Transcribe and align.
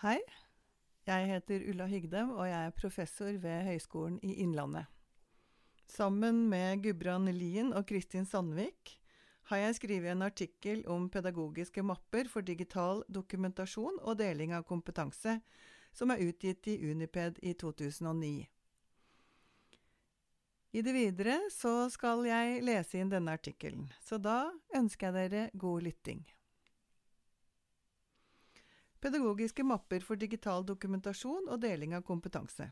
Hei, 0.00 0.16
jeg 1.04 1.26
heter 1.28 1.60
Ulla 1.68 1.84
Hygdem, 1.84 2.30
og 2.32 2.46
jeg 2.48 2.66
er 2.66 2.70
professor 2.72 3.34
ved 3.42 3.66
Høgskolen 3.66 4.14
i 4.24 4.38
Innlandet. 4.40 4.86
Sammen 5.92 6.46
med 6.48 6.80
Gudbrand 6.86 7.28
Lien 7.36 7.74
og 7.76 7.84
Kristin 7.90 8.24
Sandvik 8.24 8.94
har 9.50 9.60
jeg 9.60 9.76
skrevet 9.76 10.14
en 10.14 10.24
artikkel 10.24 10.80
om 10.88 11.10
pedagogiske 11.12 11.84
mapper 11.84 12.32
for 12.32 12.40
digital 12.40 13.04
dokumentasjon 13.12 14.00
og 14.00 14.16
deling 14.22 14.56
av 14.56 14.64
kompetanse, 14.64 15.36
som 15.92 16.16
er 16.16 16.24
utgitt 16.30 16.72
i 16.72 16.80
Uniped 16.80 17.44
i 17.44 17.52
2009. 17.52 18.34
I 20.72 20.88
det 20.88 20.96
videre 20.96 21.42
så 21.52 21.90
skal 21.92 22.24
jeg 22.24 22.64
lese 22.64 23.04
inn 23.04 23.12
denne 23.12 23.36
artikkelen, 23.36 23.90
så 24.00 24.16
da 24.16 24.46
ønsker 24.72 25.12
jeg 25.12 25.28
dere 25.28 25.48
god 25.60 25.90
lytting. 25.92 26.24
Pedagogiske 29.00 29.64
mapper 29.64 30.04
for 30.04 30.20
digital 30.20 30.66
dokumentasjon 30.66 31.48
og 31.48 31.60
deling 31.62 31.94
av 31.96 32.02
kompetanse. 32.04 32.66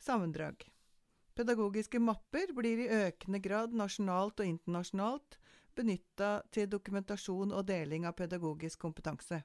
Sammendrag. 0.00 0.66
Pedagogiske 1.34 2.00
mapper 2.00 2.52
blir 2.52 2.82
i 2.84 2.88
økende 3.06 3.40
grad 3.40 3.72
nasjonalt 3.72 4.40
og 4.40 4.50
internasjonalt 4.50 5.38
benytta 5.76 6.42
til 6.52 6.68
dokumentasjon 6.68 7.54
og 7.56 7.64
deling 7.68 8.04
av 8.08 8.18
pedagogisk 8.18 8.82
kompetanse. 8.84 9.40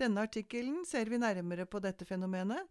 Denne 0.00 0.24
artikkelen 0.26 0.86
ser 0.88 1.10
vi 1.12 1.20
nærmere 1.20 1.66
på 1.70 1.82
dette 1.84 2.06
fenomenet, 2.08 2.64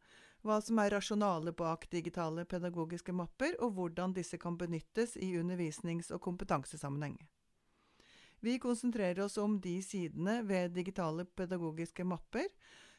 hva 0.43 0.57
som 0.61 0.79
er 0.81 0.91
rasjonalet 0.91 1.55
bak 1.55 1.85
digitale 1.91 2.43
pedagogiske 2.49 3.13
mapper, 3.15 3.55
og 3.63 3.77
hvordan 3.77 4.15
disse 4.17 4.37
kan 4.41 4.57
benyttes 4.57 5.15
i 5.15 5.35
undervisnings- 5.39 6.11
og 6.11 6.19
kompetansesammenheng. 6.25 7.15
Vi 8.43 8.57
konsentrerer 8.59 9.21
oss 9.23 9.37
om 9.39 9.55
de 9.63 9.77
sidene 9.83 10.41
ved 10.43 10.73
digitale 10.75 11.23
pedagogiske 11.25 12.03
mapper 12.03 12.49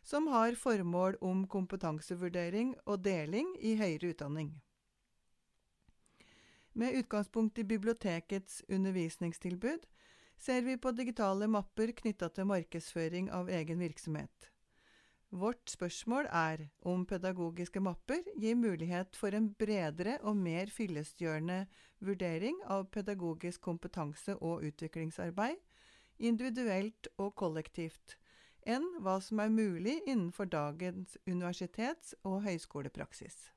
som 0.05 0.30
har 0.33 0.57
formål 0.57 1.19
om 1.21 1.43
kompetansevurdering 1.48 2.71
og 2.88 3.02
deling 3.05 3.51
i 3.60 3.74
høyere 3.77 4.15
utdanning. 4.15 4.55
Med 6.73 6.96
utgangspunkt 6.96 7.60
i 7.60 7.66
bibliotekets 7.68 8.63
undervisningstilbud 8.73 9.85
ser 10.41 10.65
vi 10.65 10.79
på 10.80 10.95
digitale 10.96 11.46
mapper 11.46 11.93
knytta 11.93 12.33
til 12.33 12.49
markedsføring 12.49 13.29
av 13.29 13.52
egen 13.52 13.85
virksomhet. 13.85 14.54
Vårt 15.35 15.66
spørsmål 15.66 16.29
er 16.30 16.60
om 16.87 17.01
pedagogiske 17.10 17.80
mapper 17.82 18.21
gir 18.38 18.54
mulighet 18.54 19.16
for 19.18 19.35
en 19.35 19.49
bredere 19.59 20.13
og 20.23 20.37
mer 20.38 20.71
fyllestgjørende 20.71 21.57
vurdering 22.07 22.60
av 22.71 22.85
pedagogisk 22.95 23.65
kompetanse 23.66 24.37
og 24.37 24.62
utviklingsarbeid, 24.68 25.59
individuelt 26.23 27.09
og 27.18 27.35
kollektivt, 27.35 28.15
enn 28.62 28.87
hva 29.02 29.16
som 29.18 29.43
er 29.43 29.51
mulig 29.51 29.96
innenfor 30.07 30.46
dagens 30.55 31.18
universitets- 31.27 32.15
og 32.23 32.45
høyskolepraksis. 32.46 33.51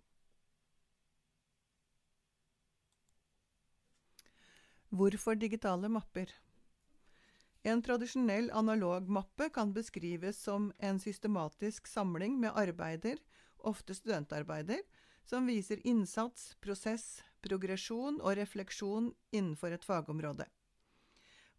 Hvorfor 4.89 5.37
digitale 5.37 5.93
mapper? 5.93 6.33
En 7.67 7.81
tradisjonell 7.83 8.51
analog 8.51 9.09
mappe 9.09 9.49
kan 9.49 9.73
beskrives 9.73 10.37
som 10.43 10.69
en 10.77 10.99
systematisk 10.99 11.87
samling 11.87 12.39
med 12.39 12.55
arbeider, 12.55 13.17
ofte 13.57 13.95
studentarbeider, 13.95 14.79
som 15.25 15.49
viser 15.51 15.81
innsats, 15.87 16.53
prosess, 16.63 17.23
progresjon 17.43 18.21
og 18.21 18.37
refleksjon 18.39 19.09
innenfor 19.35 19.75
et 19.75 19.83
fagområde. 19.83 20.45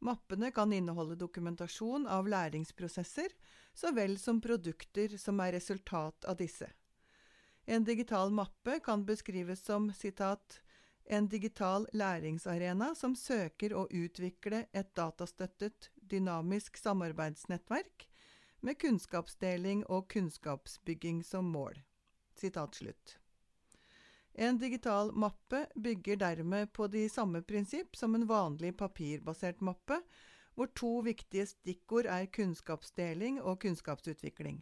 Mappene 0.01 0.49
kan 0.57 0.73
inneholde 0.73 1.19
dokumentasjon 1.21 2.09
av 2.09 2.31
læringsprosesser, 2.33 3.35
så 3.77 3.93
vel 3.93 4.17
som 4.17 4.41
produkter 4.41 5.19
som 5.21 5.45
er 5.45 5.59
resultat 5.59 6.25
av 6.25 6.41
disse. 6.41 6.71
En 7.69 7.85
digital 7.85 8.33
mappe 8.33 8.79
kan 8.81 9.05
beskrives 9.05 9.61
som 9.61 9.93
citat, 9.93 10.63
en 11.05 11.29
digital 11.29 11.87
læringsarena 11.93 12.95
som 12.95 13.15
søker 13.17 13.73
å 13.77 13.87
utvikle 13.91 14.67
et 14.73 14.91
datastøttet, 14.97 15.91
dynamisk 16.11 16.77
samarbeidsnettverk 16.81 18.09
med 18.61 18.79
kunnskapsdeling 18.83 19.85
og 19.87 20.09
kunnskapsbygging 20.13 21.23
som 21.25 21.51
mål. 21.55 21.79
En 24.39 24.59
digital 24.59 25.13
mappe 25.13 25.65
bygger 25.75 26.17
dermed 26.17 26.73
på 26.73 26.87
de 26.87 27.09
samme 27.11 27.43
prinsipp 27.43 27.97
som 27.97 28.15
en 28.15 28.27
vanlig 28.27 28.77
papirbasert 28.79 29.61
mappe, 29.61 29.99
hvor 30.55 30.71
to 30.75 31.01
viktige 31.07 31.47
stikkord 31.47 32.07
er 32.07 32.27
kunnskapsdeling 32.31 33.41
og 33.43 33.61
kunnskapsutvikling. 33.63 34.61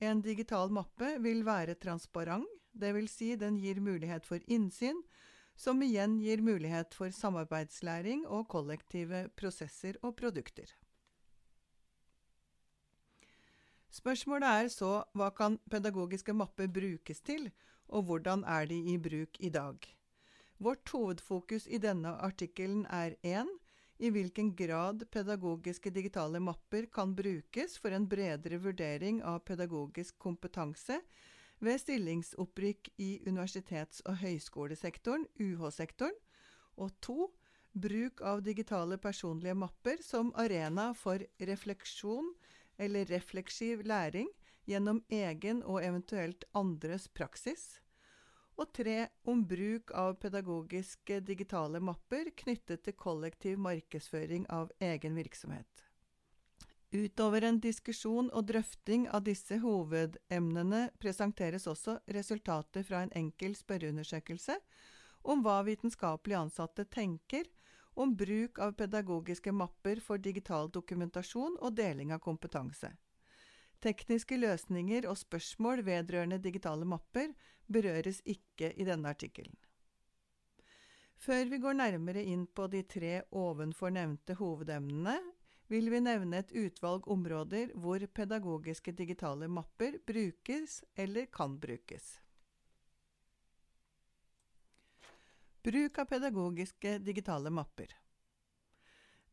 En 0.00 0.20
digital 0.22 0.70
mappe 0.72 1.14
vil 1.24 1.42
være 1.44 1.74
transparent, 1.80 2.48
dvs. 2.78 3.10
Si 3.10 3.34
den 3.36 3.56
gir 3.58 3.80
mulighet 3.80 4.26
for 4.28 4.44
innsyn, 4.46 5.00
som 5.58 5.82
igjen 5.82 6.20
gir 6.22 6.42
mulighet 6.44 6.94
for 6.94 7.10
samarbeidslæring 7.10 8.22
og 8.26 8.46
kollektive 8.52 9.26
prosesser 9.36 9.98
og 10.06 10.14
produkter. 10.20 10.70
Spørsmålet 13.90 14.48
er 14.48 14.68
så 14.70 14.90
hva 15.18 15.32
kan 15.34 15.56
pedagogiske 15.72 16.34
mapper 16.36 16.68
brukes 16.70 17.24
til, 17.24 17.48
og 17.88 18.04
hvordan 18.04 18.44
er 18.44 18.68
de 18.70 18.78
i 18.92 18.98
bruk 19.00 19.40
i 19.40 19.50
dag? 19.50 19.80
Vårt 20.58 20.90
hovedfokus 20.92 21.66
i 21.66 21.80
denne 21.82 22.12
artikkelen 22.22 22.84
er 22.90 23.16
1. 23.22 23.48
I 23.98 24.10
hvilken 24.14 24.52
grad 24.54 25.02
pedagogiske 25.10 25.90
digitale 25.90 26.38
mapper 26.40 26.86
kan 26.86 27.16
brukes 27.18 27.78
for 27.78 27.90
en 27.90 28.06
bredere 28.06 28.60
vurdering 28.62 29.22
av 29.26 29.40
pedagogisk 29.48 30.18
kompetanse 30.22 31.00
ved 31.60 31.80
stillingsopprykk 31.82 32.90
i 33.02 33.10
universitets- 33.26 34.02
og 34.06 34.20
høyskolesektoren, 34.22 35.26
UH-sektoren, 35.40 36.14
og 36.78 36.92
to, 37.02 37.30
bruk 37.74 38.22
av 38.26 38.42
digitale 38.42 38.98
personlige 38.98 39.54
mapper 39.58 40.02
som 40.02 40.30
arena 40.38 40.92
for 40.96 41.22
refleksjon 41.40 42.30
eller 42.78 43.06
refleksiv 43.10 43.82
læring 43.86 44.30
gjennom 44.68 45.02
egen 45.10 45.62
og 45.64 45.82
eventuelt 45.84 46.44
andres 46.58 47.08
praksis, 47.08 47.78
og 48.58 48.72
tre, 48.74 49.06
om 49.30 49.44
bruk 49.46 49.92
av 49.94 50.16
pedagogiske 50.18 51.20
digitale 51.22 51.78
mapper 51.80 52.32
knyttet 52.42 52.82
til 52.82 52.96
kollektiv 52.98 53.60
markedsføring 53.62 54.48
av 54.50 54.72
egen 54.82 55.14
virksomhet. 55.14 55.87
Utover 56.90 57.44
en 57.44 57.58
diskusjon 57.60 58.30
og 58.32 58.46
drøfting 58.48 59.08
av 59.12 59.26
disse 59.26 59.58
hovedemnene 59.60 60.86
presenteres 60.96 61.66
også 61.68 61.98
resultater 62.16 62.86
fra 62.86 63.02
en 63.04 63.12
enkel 63.18 63.52
spørreundersøkelse 63.58 64.56
om 65.28 65.42
hva 65.44 65.58
vitenskapelig 65.66 66.38
ansatte 66.38 66.86
tenker 66.88 67.44
om 67.98 68.14
bruk 68.16 68.60
av 68.64 68.72
pedagogiske 68.78 69.52
mapper 69.52 70.00
for 70.00 70.22
digital 70.22 70.70
dokumentasjon 70.72 71.58
og 71.60 71.76
deling 71.76 72.14
av 72.14 72.22
kompetanse. 72.24 72.94
Tekniske 73.84 74.38
løsninger 74.40 75.04
og 75.10 75.18
spørsmål 75.20 75.84
vedrørende 75.84 76.40
digitale 76.42 76.88
mapper 76.88 77.34
berøres 77.68 78.22
ikke 78.24 78.72
i 78.80 78.86
denne 78.88 79.12
artikkelen. 79.12 79.54
Før 81.18 81.50
vi 81.50 81.58
går 81.58 81.76
nærmere 81.78 82.22
inn 82.22 82.46
på 82.46 82.68
de 82.70 82.84
tre 82.86 83.18
ovenfor 83.34 83.92
nevnte 83.92 84.38
hovedemnene, 84.38 85.18
vil 85.68 85.90
vi 85.92 86.00
nevne 86.00 86.40
et 86.40 86.52
utvalg 86.56 87.08
områder 87.08 87.74
hvor 87.76 88.04
pedagogiske 88.16 88.92
digitale 88.96 89.48
mapper 89.48 89.98
brukes 90.06 90.80
eller 90.96 91.28
kan 91.32 91.58
brukes. 91.60 92.16
Bruk 95.62 95.98
av 95.98 96.04
pedagogiske 96.08 96.98
digitale 97.04 97.50
mapper. 97.50 97.92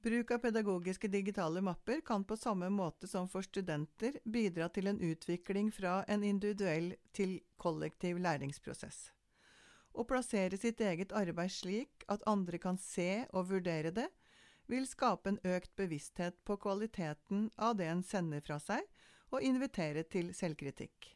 Bruk 0.06 0.32
av 0.32 0.38
pedagogiske 0.44 1.08
digitale 1.08 1.62
mapper 1.62 2.02
kan 2.06 2.24
på 2.24 2.36
samme 2.38 2.68
måte 2.70 3.08
som 3.08 3.30
for 3.32 3.42
studenter 3.42 4.20
bidra 4.26 4.68
til 4.70 4.92
en 4.92 5.00
utvikling 5.02 5.72
fra 5.74 6.02
en 6.12 6.24
individuell 6.24 6.92
til 7.16 7.40
kollektiv 7.58 8.20
læringsprosess. 8.22 9.00
Å 9.96 10.04
plassere 10.04 10.60
sitt 10.60 10.84
eget 10.84 11.16
arbeid 11.16 11.54
slik 11.56 12.04
at 12.12 12.26
andre 12.28 12.60
kan 12.60 12.78
se 12.78 13.24
og 13.32 13.48
vurdere 13.54 13.96
det, 13.96 14.10
vil 14.72 14.88
skape 14.90 15.30
en 15.30 15.40
økt 15.46 15.76
bevissthet 15.78 16.38
på 16.48 16.58
kvaliteten 16.62 17.50
av 17.56 17.76
det 17.80 17.90
en 17.92 18.04
sender 18.04 18.42
fra 18.46 18.60
seg, 18.62 18.82
og 19.34 19.44
invitere 19.44 20.06
til 20.08 20.32
selvkritikk. 20.38 21.10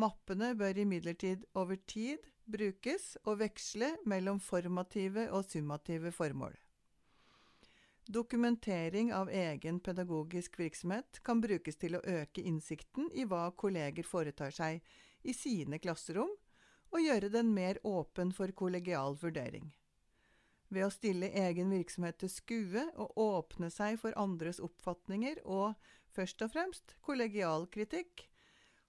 Mappene 0.00 0.52
bør 0.58 0.78
imidlertid 0.80 1.44
over 1.58 1.78
tid 1.90 2.24
brukes 2.50 3.16
og 3.24 3.40
veksle 3.42 3.92
mellom 4.08 4.40
formative 4.42 5.28
og 5.34 5.44
summative 5.46 6.12
formål. 6.14 6.56
Dokumentering 8.10 9.12
av 9.14 9.30
egen 9.30 9.78
pedagogisk 9.80 10.58
virksomhet 10.58 11.20
kan 11.22 11.42
brukes 11.42 11.78
til 11.78 11.98
å 11.98 12.02
øke 12.02 12.42
innsikten 12.42 13.10
i 13.14 13.26
hva 13.28 13.50
kolleger 13.54 14.06
foretar 14.06 14.54
seg 14.54 14.80
i 15.22 15.34
sine 15.36 15.78
klasserom, 15.78 16.32
og 16.90 17.04
gjøre 17.04 17.30
den 17.30 17.52
mer 17.54 17.78
åpen 17.86 18.32
for 18.34 18.50
kollegial 18.56 19.14
vurdering 19.20 19.68
ved 20.70 20.86
å 20.86 20.92
stille 20.94 21.30
egen 21.44 21.72
virksomhet 21.74 22.20
til 22.22 22.30
skue 22.32 22.84
og 22.94 23.16
åpne 23.18 23.70
seg 23.74 23.98
for 24.00 24.16
andres 24.18 24.60
oppfatninger 24.62 25.42
og 25.44 25.74
først 26.14 26.42
og 26.46 26.52
fremst 26.54 26.94
kollegial 27.06 27.66
kritikk, 27.74 28.26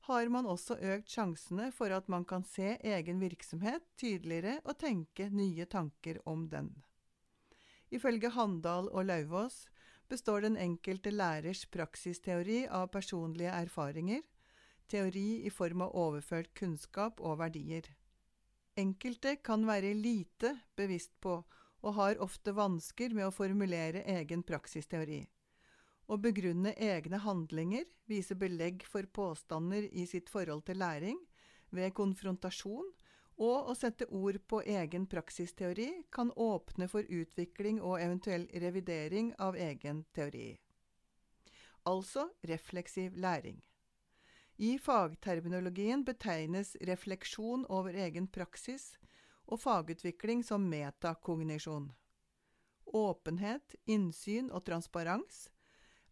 har 0.09 0.29
man 0.33 0.47
også 0.49 0.79
økt 0.95 1.11
sjansene 1.13 1.69
for 1.75 1.93
at 1.93 2.07
man 2.09 2.25
kan 2.25 2.45
se 2.47 2.73
egen 2.81 3.19
virksomhet 3.21 3.85
tydeligere 4.01 4.57
og 4.65 4.79
tenke 4.81 5.29
nye 5.29 5.67
tanker 5.69 6.17
om 6.25 6.47
den. 6.49 6.71
Ifølge 7.93 8.31
Handal 8.33 8.87
og 8.89 9.05
Lauvås 9.05 9.67
består 10.09 10.45
den 10.45 10.57
enkelte 10.57 11.11
lærers 11.13 11.65
praksisteori 11.71 12.65
av 12.67 12.89
personlige 12.93 13.53
erfaringer, 13.53 14.21
teori 14.91 15.43
i 15.47 15.51
form 15.53 15.85
av 15.85 15.95
overført 15.95 16.51
kunnskap 16.57 17.21
og 17.21 17.37
verdier. 17.43 17.85
Enkelte 18.79 19.37
kan 19.43 19.67
være 19.67 19.93
lite 19.95 20.55
bevisst 20.75 21.13
på 21.23 21.41
og 21.81 21.95
har 21.97 22.21
ofte 22.21 22.53
vansker 22.53 23.13
med 23.17 23.27
å 23.27 23.33
formulere 23.35 24.03
egen 24.19 24.43
praksisteori. 24.45 25.23
Å 26.11 26.17
begrunne 26.19 26.73
egne 26.75 27.21
handlinger, 27.23 27.85
vise 28.09 28.35
belegg 28.35 28.83
for 28.87 29.07
påstander 29.07 29.87
i 29.91 30.05
sitt 30.09 30.29
forhold 30.29 30.65
til 30.67 30.81
læring, 30.81 31.19
ved 31.71 31.93
konfrontasjon, 31.95 32.89
og 33.41 33.71
å 33.71 33.75
sette 33.77 34.05
ord 34.13 34.37
på 34.51 34.59
egen 34.67 35.07
praksisteori 35.09 35.89
kan 36.13 36.29
åpne 36.35 36.87
for 36.91 37.07
utvikling 37.07 37.79
og 37.81 38.01
eventuell 38.01 38.45
revidering 38.53 39.31
av 39.39 39.57
egen 39.57 40.03
teori. 40.13 40.59
Altså 41.89 42.27
refleksiv 42.45 43.15
læring. 43.17 43.57
I 44.61 44.75
fagterminologien 44.77 46.03
betegnes 46.05 46.75
refleksjon 46.85 47.63
over 47.69 47.95
egen 47.97 48.27
praksis 48.29 48.91
og 49.47 49.61
fagutvikling 49.61 50.43
som 50.43 50.67
metakognisjon. 50.69 51.89
Åpenhet, 52.91 53.75
innsyn 53.85 54.49
og 54.51 54.65
transparens 54.67 55.45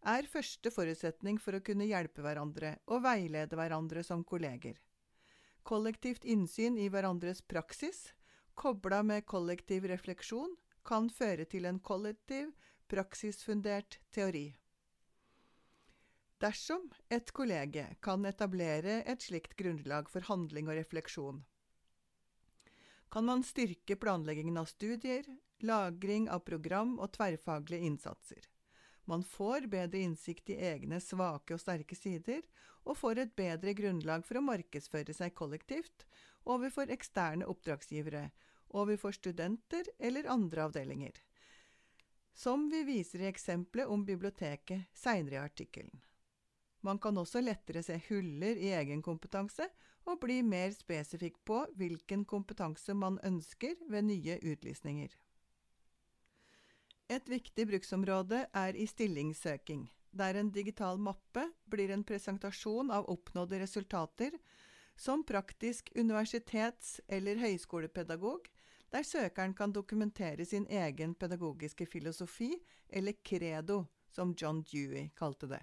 er 0.00 0.28
første 0.32 0.72
forutsetning 0.72 1.40
for 1.40 1.56
å 1.56 1.64
kunne 1.64 1.88
hjelpe 1.88 2.24
hverandre 2.24 2.76
og 2.88 3.02
veilede 3.04 3.58
hverandre 3.58 4.04
som 4.06 4.24
kolleger. 4.24 4.78
Kollektivt 5.62 6.24
innsyn 6.24 6.78
i 6.80 6.88
hverandres 6.88 7.42
praksis, 7.42 8.14
kobla 8.54 9.02
med 9.04 9.26
kollektiv 9.28 9.84
refleksjon, 9.90 10.56
kan 10.84 11.10
føre 11.12 11.44
til 11.44 11.68
en 11.68 11.78
kollektiv, 11.84 12.54
praksisfundert 12.88 14.00
teori. 14.10 14.48
Dersom 16.40 16.88
et 17.12 17.28
kollege 17.36 17.84
kan 18.00 18.24
etablere 18.24 19.02
et 19.04 19.20
slikt 19.20 19.58
grunnlag 19.60 20.08
for 20.08 20.24
handling 20.24 20.70
og 20.72 20.78
refleksjon, 20.80 21.42
kan 23.10 23.24
man 23.24 23.42
styrke 23.42 23.96
planleggingen 23.96 24.56
av 24.56 24.64
studier, 24.70 25.26
lagring 25.58 26.30
av 26.30 26.44
program 26.46 26.96
og 26.98 27.12
tverrfaglige 27.16 27.86
innsatser. 27.86 28.46
Man 29.04 29.24
får 29.24 29.66
bedre 29.66 29.98
innsikt 29.98 30.50
i 30.54 30.58
egne 30.70 31.00
svake 31.02 31.56
og 31.56 31.62
sterke 31.62 31.96
sider, 31.98 32.44
og 32.86 32.96
får 32.96 33.18
et 33.18 33.32
bedre 33.36 33.74
grunnlag 33.76 34.22
for 34.24 34.38
å 34.38 34.44
markedsføre 34.44 35.14
seg 35.14 35.34
kollektivt 35.36 36.06
overfor 36.48 36.92
eksterne 36.94 37.48
oppdragsgivere, 37.50 38.30
overfor 38.70 39.12
studenter 39.12 39.90
eller 39.98 40.30
andre 40.30 40.68
avdelinger. 40.68 41.18
Som 42.32 42.70
vi 42.70 42.84
viser 42.86 43.24
i 43.24 43.28
eksempelet 43.28 43.90
om 43.90 44.06
biblioteket 44.06 44.86
seinere 44.96 45.40
i 45.40 45.42
artikkelen. 45.42 46.00
Man 46.80 46.98
kan 47.02 47.18
også 47.20 47.42
lettere 47.42 47.82
se 47.84 47.98
huller 48.08 48.56
i 48.56 48.70
egen 48.72 49.02
kompetanse 49.04 49.66
og 50.08 50.20
bli 50.22 50.40
mer 50.42 50.72
spesifikk 50.76 51.40
på 51.44 51.64
hvilken 51.76 52.24
kompetanse 52.28 52.94
man 52.94 53.18
ønsker 53.26 53.76
ved 53.90 54.06
nye 54.08 54.38
utlysninger. 54.40 55.12
Et 57.10 57.28
viktig 57.28 57.66
bruksområde 57.66 58.44
er 58.54 58.76
i 58.78 58.86
stillingssøking, 58.86 59.88
der 60.14 60.38
en 60.38 60.50
digital 60.54 60.98
mappe 60.98 61.48
blir 61.70 61.90
en 61.90 62.04
presentasjon 62.06 62.92
av 62.94 63.08
oppnådde 63.10 63.58
resultater 63.62 64.36
som 65.00 65.24
praktisk 65.26 65.90
universitets- 65.96 67.00
eller 67.08 67.40
høyskolepedagog, 67.40 68.46
der 68.92 69.02
søkeren 69.06 69.54
kan 69.54 69.72
dokumentere 69.72 70.44
sin 70.44 70.66
egen 70.66 71.14
pedagogiske 71.14 71.86
filosofi, 71.86 72.52
eller 72.88 73.14
credo, 73.24 73.84
som 74.10 74.34
John 74.36 74.62
Dewey 74.62 75.08
kalte 75.16 75.46
det. 75.46 75.62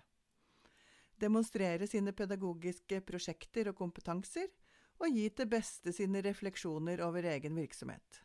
Demonstrere 1.18 1.88
sine 1.90 2.14
pedagogiske 2.14 3.02
prosjekter 3.06 3.72
og 3.72 3.78
kompetanser, 3.80 4.50
og 4.98 5.14
gi 5.14 5.28
til 5.30 5.50
beste 5.50 5.94
sine 5.94 6.22
refleksjoner 6.26 7.02
over 7.06 7.26
egen 7.34 7.58
virksomhet. 7.58 8.24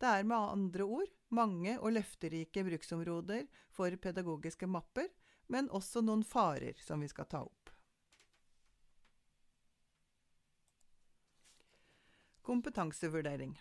Det 0.00 0.08
er 0.08 0.24
med 0.28 0.36
andre 0.36 0.84
ord 0.84 1.12
mange 1.32 1.78
og 1.80 1.94
løfterike 1.96 2.64
bruksområder 2.64 3.46
for 3.72 3.96
pedagogiske 4.00 4.68
mapper, 4.68 5.08
men 5.48 5.70
også 5.70 6.02
noen 6.04 6.24
farer 6.26 6.76
som 6.84 7.00
vi 7.00 7.08
skal 7.08 7.28
ta 7.30 7.40
opp. 7.46 7.72
Kompetansevurdering. 12.46 13.56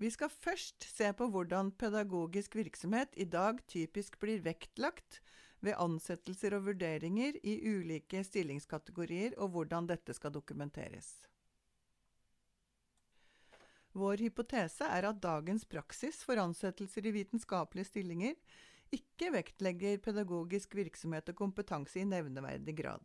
Vi 0.00 0.08
skal 0.10 0.32
først 0.32 0.88
se 0.88 1.12
på 1.14 1.28
hvordan 1.30 1.70
pedagogisk 1.78 2.56
virksomhet 2.58 3.12
i 3.20 3.28
dag 3.28 3.60
typisk 3.70 4.16
blir 4.18 4.40
vektlagt 4.42 5.20
ved 5.62 5.78
ansettelser 5.78 6.56
og 6.58 6.66
vurderinger 6.70 7.38
i 7.42 7.58
ulike 7.70 8.22
stillingskategorier, 8.26 9.36
og 9.38 9.54
hvordan 9.54 9.86
dette 9.90 10.14
skal 10.16 10.34
dokumenteres. 10.34 11.14
Vår 13.92 14.24
hypotese 14.24 14.88
er 14.88 15.04
at 15.04 15.20
dagens 15.20 15.66
praksis 15.68 16.22
for 16.24 16.40
ansettelser 16.40 17.06
i 17.06 17.12
vitenskapelige 17.18 17.90
stillinger 17.90 18.38
ikke 18.92 19.30
vektlegger 19.34 20.00
pedagogisk 20.04 20.74
virksomhet 20.76 21.28
og 21.28 21.36
kompetanse 21.36 22.00
i 22.00 22.08
nevneverdig 22.08 22.74
grad. 22.80 23.04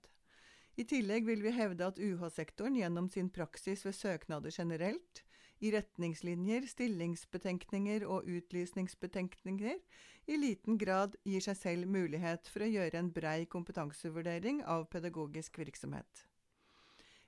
I 0.78 0.86
tillegg 0.88 1.26
vil 1.28 1.42
vi 1.44 1.52
hevde 1.56 1.88
at 1.90 2.00
UH-sektoren 2.00 2.76
gjennom 2.78 3.08
sin 3.12 3.32
praksis 3.34 3.84
ved 3.86 3.96
søknader 3.98 4.54
generelt, 4.54 5.24
i 5.60 5.72
retningslinjer, 5.74 6.68
stillingsbetenkninger 6.70 8.06
og 8.06 8.28
utlysningsbetenkninger 8.30 9.80
i 10.28 10.38
liten 10.38 10.78
grad 10.78 11.16
gir 11.26 11.44
seg 11.44 11.58
selv 11.58 11.92
mulighet 11.92 12.50
for 12.52 12.66
å 12.66 12.72
gjøre 12.72 13.00
en 13.00 13.12
brei 13.14 13.46
kompetansevurdering 13.50 14.64
av 14.66 14.86
pedagogisk 14.92 15.60
virksomhet. 15.62 16.26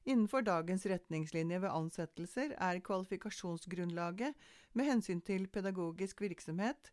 Innenfor 0.10 0.46
dagens 0.48 0.86
retningslinjer 0.90 1.62
ved 1.64 1.74
ansettelser 1.76 2.56
er 2.56 2.82
kvalifikasjonsgrunnlaget 2.86 4.38
med 4.74 4.88
hensyn 4.88 5.22
til 5.26 5.48
pedagogisk 5.52 6.24
virksomhet 6.24 6.92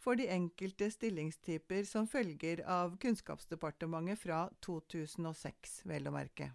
for 0.00 0.18
de 0.18 0.28
enkelte 0.32 0.88
stillingstyper 0.92 1.84
som 1.88 2.08
følger 2.08 2.62
av 2.68 2.96
Kunnskapsdepartementet 3.02 4.20
fra 4.20 4.46
2006, 4.64 5.82
vel 5.88 6.08
å 6.08 6.14
merke. 6.14 6.52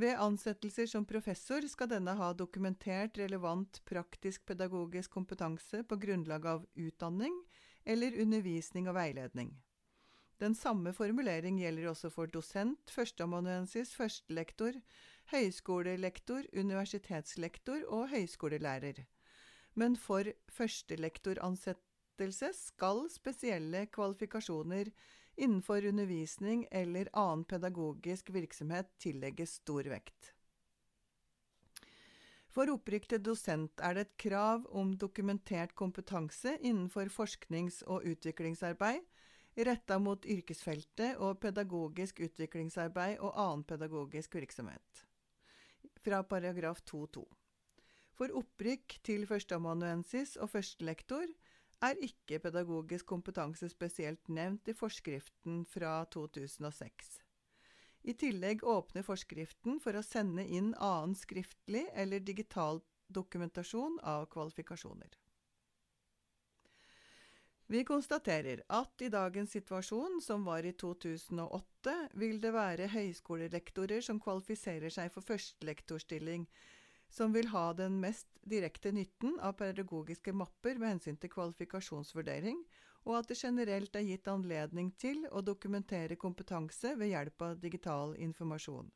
Ved 0.00 0.16
ansettelser 0.16 0.86
som 0.88 1.04
professor 1.04 1.60
skal 1.68 1.90
denne 1.90 2.14
ha 2.16 2.30
dokumentert 2.32 3.18
relevant 3.20 3.82
praktisk 3.84 4.46
pedagogisk 4.48 5.12
kompetanse 5.12 5.82
på 5.84 5.98
grunnlag 6.00 6.46
av 6.46 6.62
utdanning 6.78 7.34
eller 7.84 8.16
undervisning 8.22 8.88
og 8.88 8.96
veiledning. 8.96 9.50
Den 10.40 10.54
samme 10.56 10.94
formulering 10.96 11.58
gjelder 11.60 11.90
også 11.90 12.08
for 12.14 12.32
dosent, 12.32 12.88
førsteamanuensis, 12.88 13.92
førstelektor, 13.92 14.78
høyskolelektor, 15.34 16.48
universitetslektor 16.56 17.84
og 17.92 18.08
høyskolelærer. 18.14 19.04
Men 19.76 20.00
for 20.00 20.24
førstelektoransettelse 20.48 22.54
skal 22.56 23.04
spesielle 23.12 23.84
kvalifikasjoner 23.92 24.94
innenfor 25.40 25.84
undervisning 25.88 26.66
eller 26.70 27.08
annen 27.12 27.46
pedagogisk 27.48 28.30
virksomhet 28.34 28.92
tillegges 29.00 29.56
stor 29.62 29.88
vekt. 29.88 30.34
For 32.50 32.70
opprykk 32.72 33.06
til 33.12 33.22
dosent 33.22 33.80
er 33.86 33.94
det 33.94 34.06
et 34.08 34.16
krav 34.24 34.64
om 34.76 34.90
dokumentert 34.98 35.72
kompetanse 35.78 36.56
innenfor 36.58 37.08
forsknings- 37.14 37.84
og 37.86 38.06
utviklingsarbeid, 38.10 39.04
retta 39.66 39.98
mot 40.02 40.26
yrkesfeltet 40.26 41.18
og 41.22 41.38
pedagogisk 41.42 42.20
utviklingsarbeid 42.26 43.20
og 43.20 43.38
annen 43.38 43.62
pedagogisk 43.64 44.34
virksomhet. 44.34 45.04
Fra 46.02 46.22
paragraf 46.26 46.82
2-2. 46.90 47.22
For 48.18 48.34
opprykk 48.36 48.98
til 49.06 49.24
førsteamanuensis 49.30 50.34
og 50.36 50.50
førstelektor 50.52 51.30
er 51.80 51.96
ikke 52.04 52.38
pedagogisk 52.44 53.08
kompetanse 53.08 53.68
spesielt 53.72 54.28
nevnt 54.28 54.68
i 54.68 54.76
forskriften 54.76 55.64
fra 55.68 56.04
2006. 56.12 57.18
I 58.02 58.14
tillegg 58.16 58.64
åpner 58.64 59.04
forskriften 59.04 59.80
for 59.84 59.96
å 59.96 60.04
sende 60.04 60.44
inn 60.44 60.72
annen 60.76 61.16
skriftlig 61.16 61.86
eller 61.92 62.22
digital 62.24 62.80
dokumentasjon 63.12 63.98
av 64.06 64.28
kvalifikasjoner. 64.32 65.16
Vi 67.70 67.84
konstaterer 67.86 68.64
at 68.74 69.02
i 69.04 69.08
dagens 69.12 69.52
situasjon, 69.54 70.18
som 70.24 70.42
var 70.42 70.66
i 70.66 70.72
2008, 70.74 71.92
vil 72.18 72.40
det 72.42 72.50
være 72.56 72.88
høyskolelektorer 72.90 74.02
som 74.02 74.18
kvalifiserer 74.18 74.90
seg 74.90 75.12
for 75.14 75.22
førstelektorstilling, 75.22 76.48
som 77.10 77.34
vil 77.34 77.50
ha 77.50 77.72
den 77.74 77.98
mest 78.00 78.28
direkte 78.46 78.92
nytten 78.94 79.36
av 79.40 79.58
pedagogiske 79.58 80.32
mapper 80.32 80.78
med 80.78 80.94
hensyn 80.94 81.18
til 81.20 81.32
kvalifikasjonsvurdering, 81.34 82.62
og 83.08 83.18
at 83.18 83.30
det 83.30 83.38
generelt 83.40 83.96
er 83.96 84.06
gitt 84.06 84.28
anledning 84.28 84.92
til 85.00 85.24
å 85.32 85.42
dokumentere 85.42 86.18
kompetanse 86.20 86.94
ved 87.00 87.12
hjelp 87.12 87.46
av 87.46 87.60
digital 87.60 88.14
informasjon. 88.16 88.90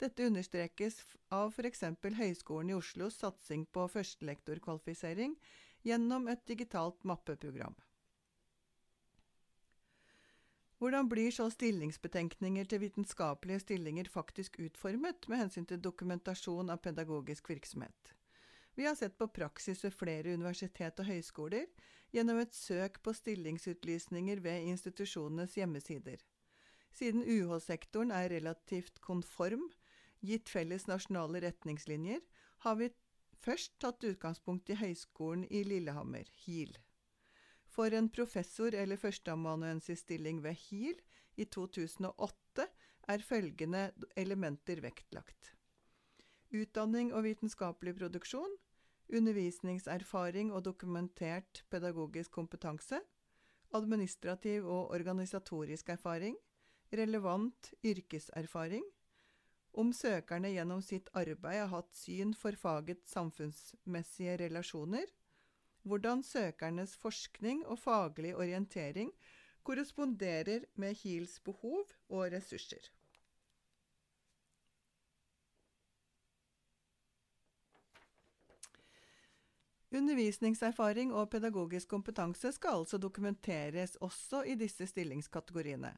Dette 0.00 0.26
understrekes 0.26 0.96
av 1.36 1.52
f.eks. 1.52 1.84
Høgskolen 2.16 2.72
i 2.72 2.76
Oslos 2.78 3.18
satsing 3.20 3.66
på 3.68 3.84
førstelektorkvalifisering 3.92 5.36
gjennom 5.84 6.28
et 6.32 6.44
digitalt 6.48 7.04
mappeprogram. 7.04 7.76
Hvordan 10.80 11.10
blir 11.12 11.28
så 11.28 11.44
stillingsbetenkninger 11.52 12.64
til 12.64 12.80
vitenskapelige 12.80 13.60
stillinger 13.60 14.08
faktisk 14.08 14.54
utformet 14.64 15.26
med 15.28 15.42
hensyn 15.42 15.66
til 15.68 15.82
dokumentasjon 15.84 16.72
av 16.72 16.80
pedagogisk 16.80 17.50
virksomhet? 17.52 18.14
Vi 18.78 18.86
har 18.88 18.96
sett 18.96 19.18
på 19.20 19.28
praksis 19.28 19.84
ved 19.84 19.92
flere 19.92 20.32
universitet 20.32 21.02
og 21.02 21.10
høyskoler 21.10 21.68
gjennom 22.16 22.40
et 22.40 22.56
søk 22.56 22.96
på 23.04 23.12
stillingsutlysninger 23.12 24.40
ved 24.40 24.70
institusjonenes 24.72 25.58
hjemmesider. 25.60 26.16
Siden 26.96 27.28
UH-sektoren 27.28 28.16
er 28.16 28.32
relativt 28.32 29.02
konform, 29.04 29.68
gitt 30.24 30.48
felles 30.48 30.88
nasjonale 30.88 31.44
retningslinjer, 31.44 32.24
har 32.64 32.80
vi 32.80 32.88
først 33.44 33.76
tatt 33.84 34.00
utgangspunkt 34.00 34.72
i 34.72 34.80
Høgskolen 34.80 35.44
i 35.52 35.60
Lillehammer, 35.68 36.24
HIL. 36.40 36.72
For 37.80 37.94
en 37.96 38.10
professor- 38.12 38.74
eller 38.76 38.98
førsteamanuensisstilling 39.00 40.42
ved 40.44 40.52
HIL 40.52 40.98
i 41.40 41.46
2008 41.48 42.66
er 43.08 43.22
følgende 43.24 43.84
elementer 44.20 44.82
vektlagt. 44.84 45.54
Utdanning 46.52 47.14
og 47.16 47.24
vitenskapelig 47.24 47.94
produksjon, 47.96 48.52
undervisningserfaring 49.16 50.52
og 50.52 50.66
dokumentert 50.66 51.62
pedagogisk 51.72 52.30
kompetanse, 52.36 53.00
administrativ 53.72 54.68
og 54.68 54.92
organisatorisk 54.98 55.88
erfaring, 55.88 56.36
relevant 56.92 57.72
yrkeserfaring, 57.80 58.84
om 59.72 59.94
søkerne 59.96 60.52
gjennom 60.52 60.84
sitt 60.84 61.08
arbeid 61.16 61.62
har 61.62 61.72
hatt 61.78 61.96
syn 61.96 62.36
for 62.36 62.60
fagets 62.60 63.16
samfunnsmessige 63.16 64.36
relasjoner, 64.44 65.08
hvordan 65.82 66.22
søkernes 66.22 66.96
forskning 67.00 67.66
og 67.66 67.78
faglig 67.78 68.36
orientering 68.36 69.12
korresponderer 69.62 70.66
med 70.74 70.94
HILs 71.02 71.40
behov 71.40 71.84
og 72.08 72.32
ressurser. 72.32 72.90
Undervisningserfaring 79.90 81.10
og 81.10 81.32
pedagogisk 81.32 81.88
kompetanse 81.90 82.52
skal 82.54 82.84
altså 82.84 82.98
dokumenteres 83.02 83.96
også 83.98 84.44
i 84.46 84.54
disse 84.54 84.86
stillingskategoriene. 84.86 85.90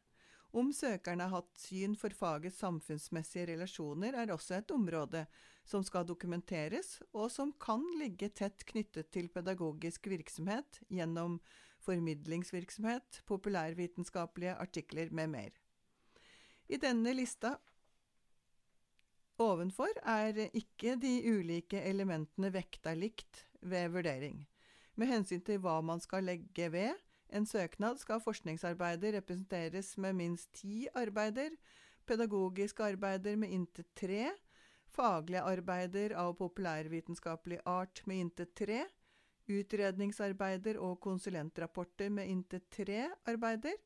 Om 0.52 0.70
søkerne 0.72 1.26
har 1.28 1.42
hatt 1.42 1.60
syn 1.60 1.94
for 1.96 2.12
fagets 2.16 2.56
samfunnsmessige 2.60 3.50
relasjoner, 3.52 4.16
er 4.16 4.32
også 4.32 4.58
et 4.58 4.72
område 4.72 5.26
som 5.64 5.84
skal 5.86 6.06
dokumenteres, 6.06 7.00
og 7.14 7.30
som 7.30 7.52
kan 7.62 7.84
ligge 8.00 8.28
tett 8.34 8.64
knyttet 8.68 9.12
til 9.14 9.28
pedagogisk 9.32 10.08
virksomhet 10.10 10.80
gjennom 10.90 11.38
formidlingsvirksomhet, 11.82 13.22
populærvitenskapelige 13.26 14.56
artikler 14.58 15.10
med 15.10 15.30
mer. 15.34 15.52
I 16.68 16.78
denne 16.82 17.14
lista 17.14 17.56
ovenfor 19.42 19.90
er 20.06 20.48
ikke 20.52 20.94
de 21.02 21.16
ulike 21.32 21.80
elementene 21.82 22.52
vekta 22.54 22.94
likt 22.94 23.46
ved 23.60 23.90
vurdering, 23.94 24.44
med 24.94 25.10
hensyn 25.10 25.42
til 25.44 25.58
hva 25.62 25.80
man 25.84 26.02
skal 26.02 26.26
legge 26.28 26.68
ved, 26.72 26.94
en 27.32 27.46
søknad 27.48 27.96
skal 27.96 28.20
forskningsarbeider 28.20 29.16
representeres 29.16 29.94
med 29.96 30.12
minst 30.18 30.50
ti 30.58 30.84
arbeider, 30.94 31.54
pedagogiske 32.06 32.84
arbeider 32.84 33.38
med 33.40 33.54
inntil 33.56 33.86
tre, 33.96 34.26
faglige 34.92 35.42
arbeider 35.48 36.14
av 36.20 36.34
populærvitenskapelig 36.38 37.60
art 37.68 38.02
med 38.06 38.26
inntil 38.26 38.50
tre, 38.56 38.82
utredningsarbeider 39.50 40.78
og 40.80 41.00
konsulentrapporter 41.02 42.12
med 42.14 42.30
inntil 42.30 42.62
tre 42.72 43.06
arbeider, 43.28 43.78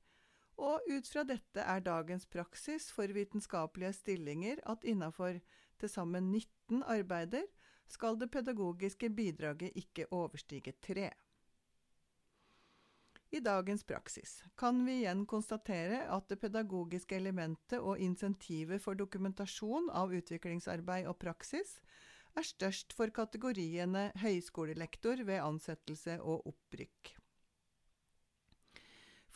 og 0.56 0.84
ut 0.88 1.08
fra 1.12 1.24
dette 1.28 1.60
er 1.60 1.84
dagens 1.84 2.24
praksis 2.32 2.88
for 2.92 3.12
vitenskapelige 3.12 3.92
stillinger 3.98 4.62
at 4.72 4.84
innafor 4.88 5.36
til 5.80 5.92
sammen 5.92 6.30
19 6.32 6.82
arbeider 6.88 7.44
skal 7.88 8.16
det 8.18 8.30
pedagogiske 8.32 9.10
bidraget 9.14 9.76
ikke 9.76 10.08
overstige 10.10 10.72
tre. 10.82 11.10
I 13.36 13.40
dagens 13.40 13.82
praksis 13.84 14.38
kan 14.56 14.78
vi 14.86 14.94
igjen 15.02 15.26
konstatere 15.28 15.98
at 16.08 16.30
det 16.30 16.38
pedagogiske 16.40 17.18
elementet 17.18 17.82
og 17.82 18.00
insentivet 18.00 18.80
for 18.80 18.96
dokumentasjon 18.96 19.90
av 19.92 20.14
utviklingsarbeid 20.16 21.04
og 21.10 21.18
praksis 21.20 21.74
er 22.32 22.48
størst 22.48 22.94
for 22.96 23.12
kategoriene 23.12 24.06
høyskolelektor 24.22 25.20
ved 25.28 25.42
ansettelse 25.44 26.16
og 26.22 26.48
opprykk. 26.48 27.12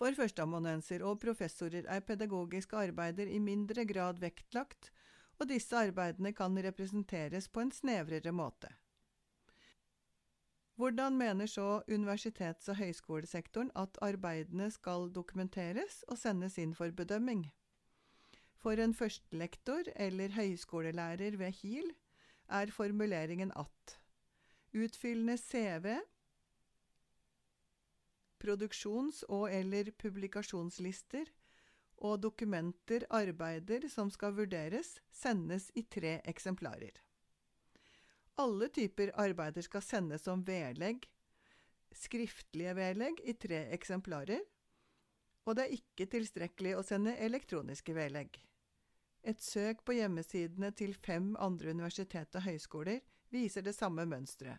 For 0.00 0.16
førsteamanuenser 0.16 1.04
og 1.04 1.20
professorer 1.20 1.84
er 1.84 2.00
pedagogiske 2.00 2.80
arbeider 2.80 3.28
i 3.28 3.42
mindre 3.50 3.84
grad 3.84 4.22
vektlagt, 4.24 4.94
og 5.36 5.52
disse 5.52 5.76
arbeidene 5.76 6.32
kan 6.32 6.56
representeres 6.56 7.52
på 7.52 7.66
en 7.66 7.74
snevrere 7.74 8.32
måte. 8.32 8.72
Hvordan 10.80 11.16
mener 11.18 11.46
så 11.46 11.82
universitets- 11.92 12.70
og 12.72 12.78
høyskolesektoren 12.78 13.68
at 13.76 13.98
arbeidene 14.00 14.70
skal 14.72 15.10
dokumenteres 15.12 15.98
og 16.08 16.16
sendes 16.16 16.54
inn 16.62 16.70
for 16.78 16.88
bedømming? 16.96 17.42
For 18.64 18.80
en 18.80 18.94
førstelektor 18.96 19.90
eller 19.92 20.32
høyskolelærer 20.32 21.36
ved 21.36 21.52
HIL 21.58 21.90
er 22.60 22.72
formuleringen 22.72 23.52
at 23.60 23.98
utfyllende 24.72 25.36
CV, 25.36 25.98
produksjons- 28.40 29.22
og 29.28 29.52
eller 29.52 29.92
publikasjonslister 29.98 31.28
og 31.98 32.22
dokumenter, 32.22 33.04
arbeider 33.10 33.84
som 33.92 34.08
skal 34.08 34.32
vurderes, 34.32 34.96
sendes 35.12 35.68
i 35.76 35.84
tre 35.84 36.22
eksemplarer. 36.24 37.04
Alle 38.40 38.70
typer 38.72 39.10
arbeider 39.20 39.64
skal 39.66 39.82
sendes 39.84 40.24
som 40.24 40.40
vedlegg, 40.46 41.04
skriftlige 41.92 42.72
vedlegg, 42.78 43.20
i 43.28 43.34
tre 43.36 43.66
eksemplarer, 43.74 44.40
og 45.44 45.58
det 45.58 45.66
er 45.66 45.74
ikke 45.76 46.06
tilstrekkelig 46.14 46.72
å 46.78 46.84
sende 46.86 47.18
elektroniske 47.20 47.92
vedlegg. 47.96 48.38
Et 49.28 49.42
søk 49.44 49.82
på 49.84 49.98
hjemmesidene 49.98 50.70
til 50.72 50.94
fem 50.96 51.34
andre 51.36 51.74
universitet 51.74 52.38
og 52.38 52.46
høyskoler 52.46 53.02
viser 53.34 53.66
det 53.66 53.76
samme 53.76 54.06
mønsteret. 54.08 54.56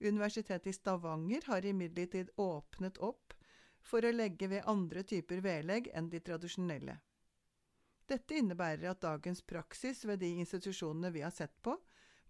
Universitetet 0.00 0.70
i 0.70 0.76
Stavanger 0.76 1.44
har 1.50 1.66
imidlertid 1.66 2.30
åpnet 2.40 3.02
opp 3.04 3.34
for 3.82 4.06
å 4.06 4.14
legge 4.14 4.46
ved 4.48 4.68
andre 4.70 5.02
typer 5.02 5.42
vedlegg 5.44 5.90
enn 5.96 6.08
de 6.12 6.22
tradisjonelle. 6.24 7.00
Dette 8.06 8.38
innebærer 8.38 8.92
at 8.92 9.02
dagens 9.02 9.42
praksis 9.42 10.04
ved 10.06 10.22
de 10.22 10.30
institusjonene 10.44 11.10
vi 11.14 11.26
har 11.26 11.34
sett 11.34 11.58
på, 11.62 11.74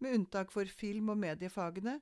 med 0.00 0.16
unntak 0.16 0.52
for 0.52 0.64
film- 0.64 1.12
og 1.12 1.19
mediefagene, 1.21 2.00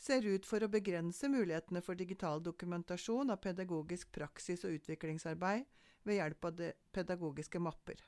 ser 0.00 0.24
ut 0.24 0.46
for 0.48 0.64
å 0.64 0.70
begrense 0.72 1.28
mulighetene 1.28 1.82
for 1.84 1.98
digital 1.98 2.40
dokumentasjon 2.42 3.30
av 3.30 3.42
pedagogisk 3.44 4.12
praksis 4.12 4.64
og 4.64 4.78
utviklingsarbeid 4.78 5.66
ved 6.08 6.16
hjelp 6.16 6.48
av 6.48 6.62
pedagogiske 6.96 7.60
mapper. 7.60 8.00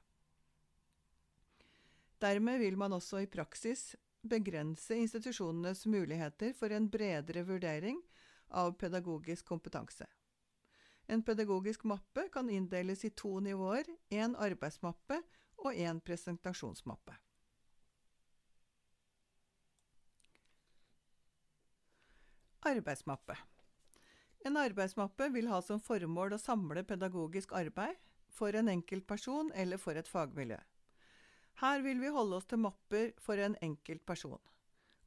Dermed 2.23 2.63
vil 2.63 2.79
man 2.79 2.95
også 2.97 3.21
i 3.23 3.29
praksis 3.29 3.93
begrense 4.23 4.95
institusjonenes 4.95 5.85
muligheter 5.91 6.55
for 6.55 6.73
en 6.73 6.89
bredere 6.91 7.43
vurdering 7.45 7.99
av 8.49 8.77
pedagogisk 8.79 9.49
kompetanse. 9.49 10.07
En 11.11 11.23
pedagogisk 11.27 11.85
mappe 11.85 12.29
kan 12.33 12.51
inndeles 12.51 13.05
i 13.05 13.11
to 13.11 13.41
nivåer, 13.43 13.85
én 14.09 14.37
arbeidsmappe 14.39 15.19
og 15.65 15.75
én 15.75 16.01
presentasjonsmappe. 16.01 17.19
Arbeidsmappe 22.65 23.35
En 24.47 24.57
arbeidsmappe 24.57 25.27
vil 25.35 25.49
ha 25.51 25.57
som 25.67 25.81
formål 25.83 26.37
å 26.37 26.39
samle 26.39 26.85
pedagogisk 26.87 27.57
arbeid 27.59 27.97
for 28.31 28.55
en 28.55 28.71
enkeltperson 28.71 29.51
eller 29.59 29.81
for 29.83 29.99
et 29.99 30.07
fagmiljø. 30.07 30.61
Her 31.59 31.83
vil 31.83 31.99
vi 31.99 32.13
holde 32.15 32.39
oss 32.39 32.47
til 32.47 32.63
mapper 32.63 33.11
for 33.19 33.43
en 33.43 33.57
enkelt 33.67 34.07
person. 34.07 34.39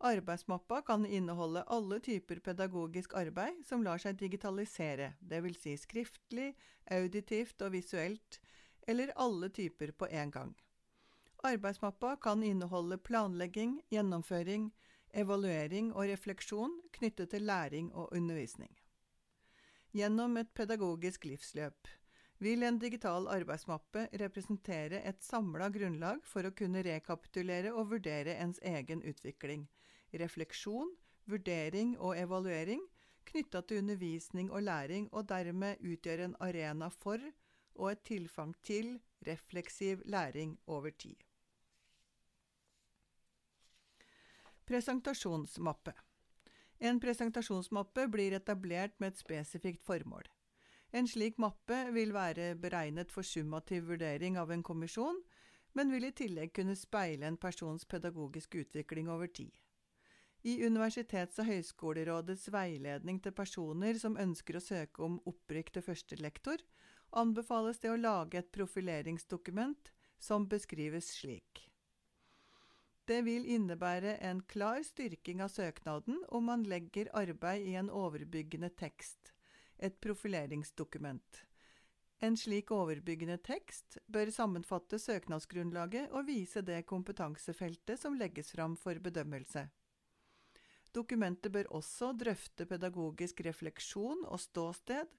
Arbeidsmappa 0.03 0.81
kan 0.89 1.05
inneholde 1.07 1.63
alle 1.71 2.01
typer 2.03 2.43
pedagogisk 2.43 3.15
arbeid 3.15 3.63
som 3.63 3.87
lar 3.87 4.03
seg 4.03 4.19
digitalisere, 4.19 5.13
dvs. 5.23 5.61
Si 5.63 5.77
skriftlig, 5.79 6.51
auditivt 6.91 7.63
og 7.63 7.71
visuelt, 7.77 8.41
eller 8.83 9.15
alle 9.15 9.47
typer 9.47 9.95
på 9.95 10.11
en 10.11 10.35
gang. 10.35 10.51
Arbeidsmappa 11.47 12.17
kan 12.19 12.43
inneholde 12.43 12.99
planlegging, 12.99 13.79
gjennomføring, 13.95 14.73
evaluering 15.15 15.91
og 15.93 16.09
refleksjon 16.11 16.73
knyttet 16.97 17.31
til 17.33 17.47
læring 17.47 17.91
og 17.93 18.13
undervisning. 18.15 18.71
Gjennom 19.95 20.37
et 20.37 20.51
pedagogisk 20.53 21.25
livsløp 21.25 21.87
vil 22.43 22.65
en 22.67 22.79
digital 22.79 23.29
arbeidsmappe 23.31 24.09
representere 24.21 24.99
et 25.07 25.23
samla 25.23 25.69
grunnlag 25.71 26.25
for 26.27 26.43
å 26.43 26.51
kunne 26.51 26.83
rekapitulere 26.83 27.71
og 27.71 27.93
vurdere 27.93 28.35
ens 28.43 28.59
egen 28.59 29.05
utvikling, 29.07 29.69
refleksjon, 30.11 30.91
vurdering 31.31 31.95
og 31.97 32.19
evaluering 32.19 32.83
knytta 33.25 33.61
til 33.65 33.81
undervisning 33.83 34.51
og 34.51 34.63
læring, 34.63 35.07
og 35.11 35.29
dermed 35.29 35.81
utgjøre 35.81 36.29
en 36.29 36.35
arena 36.39 36.89
for 36.93 37.21
og 37.75 37.91
et 37.91 38.03
tilfang 38.07 38.53
til 38.63 38.99
refleksiv 39.27 40.03
læring 40.05 40.57
over 40.67 40.89
tid. 40.89 41.17
Presentasjonsmappe 44.65 45.91
En 46.79 46.99
presentasjonsmappe 46.99 48.07
blir 48.09 48.33
etablert 48.33 48.95
med 48.99 49.11
et 49.11 49.19
spesifikt 49.19 49.83
formål. 49.85 50.23
En 50.89 51.05
slik 51.05 51.37
mappe 51.37 51.77
vil 51.93 52.13
være 52.15 52.47
beregnet 52.63 53.13
for 53.13 53.21
summativ 53.21 53.85
vurdering 53.91 54.39
av 54.41 54.49
en 54.55 54.63
kommisjon, 54.65 55.19
men 55.77 55.93
vil 55.93 56.07
i 56.09 56.15
tillegg 56.17 56.55
kunne 56.57 56.73
speile 56.79 57.29
en 57.29 57.37
persons 57.37 57.85
pedagogiske 57.85 58.63
utvikling 58.63 59.11
over 59.13 59.29
tid. 59.29 59.53
I 60.41 60.57
Universitets- 60.65 61.37
og 61.43 61.51
høyskolerådets 61.51 62.49
veiledning 62.49 63.21
til 63.21 63.37
personer 63.37 64.01
som 64.01 64.17
ønsker 64.17 64.57
å 64.57 64.65
søke 64.65 65.05
om 65.05 65.21
opprykk 65.29 65.75
til 65.77 65.85
førstelektor, 65.91 66.65
anbefales 67.13 67.85
det 67.85 67.93
å 67.93 68.01
lage 68.01 68.41
et 68.41 68.51
profileringsdokument 68.57 69.93
som 70.17 70.49
beskrives 70.49 71.13
slik. 71.21 71.67
Det 73.05 73.21
vil 73.21 73.45
innebære 73.45 74.15
en 74.25 74.39
klar 74.49 74.81
styrking 74.83 75.43
av 75.45 75.51
søknaden 75.53 76.23
om 76.33 76.47
man 76.49 76.63
legger 76.65 77.11
arbeid 77.13 77.67
i 77.69 77.75
en 77.77 77.91
overbyggende 77.93 78.71
tekst, 78.73 79.29
et 79.77 79.99
profileringsdokument. 80.01 81.43
En 82.25 82.37
slik 82.39 82.71
overbyggende 82.73 83.37
tekst 83.45 83.99
bør 84.09 84.31
sammenfatte 84.33 84.97
søknadsgrunnlaget 85.03 86.15
og 86.15 86.25
vise 86.31 86.63
det 86.65 86.85
kompetansefeltet 86.89 88.01
som 88.01 88.15
legges 88.17 88.49
fram 88.55 88.77
for 88.79 88.97
bedømmelse. 89.03 89.67
Dokumentet 90.95 91.51
bør 91.51 91.69
også 91.75 92.13
drøfte 92.17 92.65
pedagogisk 92.65 93.43
refleksjon 93.45 94.23
og 94.25 94.39
ståsted, 94.39 95.11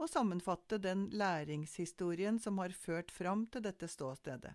og 0.00 0.10
sammenfatte 0.10 0.80
den 0.82 1.06
læringshistorien 1.14 2.40
som 2.42 2.58
har 2.58 2.74
ført 2.74 3.12
fram 3.14 3.46
til 3.46 3.62
dette 3.64 3.88
ståstedet. 3.88 4.52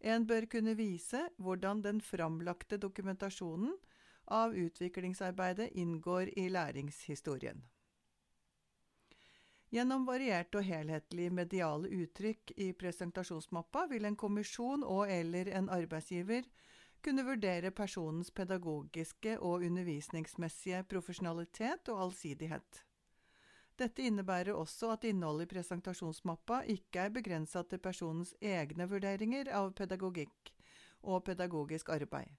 En 0.00 0.26
bør 0.26 0.46
kunne 0.46 0.76
vise 0.78 1.24
hvordan 1.38 1.82
den 1.82 2.00
framlagte 2.00 2.78
dokumentasjonen 2.78 3.74
av 4.30 4.54
utviklingsarbeidet 4.54 5.72
inngår 5.74 6.30
i 6.38 6.48
læringshistorien. 6.52 7.64
Gjennom 9.68 10.06
varierte 10.08 10.62
og 10.62 10.64
helhetlige 10.64 11.32
mediale 11.34 11.90
uttrykk 11.92 12.54
i 12.56 12.70
presentasjonsmappa 12.72 13.84
vil 13.90 14.08
en 14.08 14.16
kommisjon 14.16 14.84
og 14.86 15.10
eller 15.12 15.50
en 15.58 15.68
arbeidsgiver 15.68 16.46
kunne 17.04 17.24
vurdere 17.26 17.70
personens 17.70 18.30
pedagogiske 18.30 19.36
og 19.38 19.66
undervisningsmessige 19.68 20.82
profesjonalitet 20.88 21.90
og 21.92 22.06
allsidighet. 22.06 22.87
Dette 23.78 24.02
innebærer 24.02 24.56
også 24.58 24.90
at 24.96 25.04
innholdet 25.06 25.46
i 25.46 25.52
presentasjonsmappa 25.52 26.64
ikke 26.74 27.04
er 27.04 27.14
begrensa 27.14 27.62
til 27.62 27.78
personens 27.82 28.34
egne 28.42 28.88
vurderinger 28.90 29.52
av 29.54 29.70
pedagogikk 29.78 30.52
og 31.06 31.22
pedagogisk 31.28 31.92
arbeid. 31.94 32.32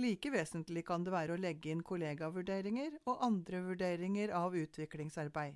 Like 0.00 0.32
vesentlig 0.32 0.82
kan 0.88 1.04
det 1.04 1.12
være 1.12 1.36
å 1.36 1.40
legge 1.40 1.70
inn 1.70 1.84
kollegavurderinger 1.86 2.96
og 3.04 3.22
andre 3.22 3.60
vurderinger 3.68 4.32
av 4.34 4.56
utviklingsarbeid. 4.58 5.54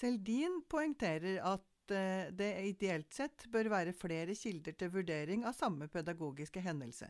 Seldin 0.00 0.60
poengterer 0.68 1.40
at 1.46 1.64
Eh, 1.90 2.32
det 2.32 2.50
ideelt 2.62 3.14
sett 3.14 3.46
bør 3.50 3.70
være 3.72 3.94
flere 3.96 4.34
kilder 4.38 4.76
til 4.78 4.92
vurdering 4.94 5.44
av 5.46 5.56
samme 5.58 5.88
pedagogiske 5.90 6.62
hendelse, 6.62 7.08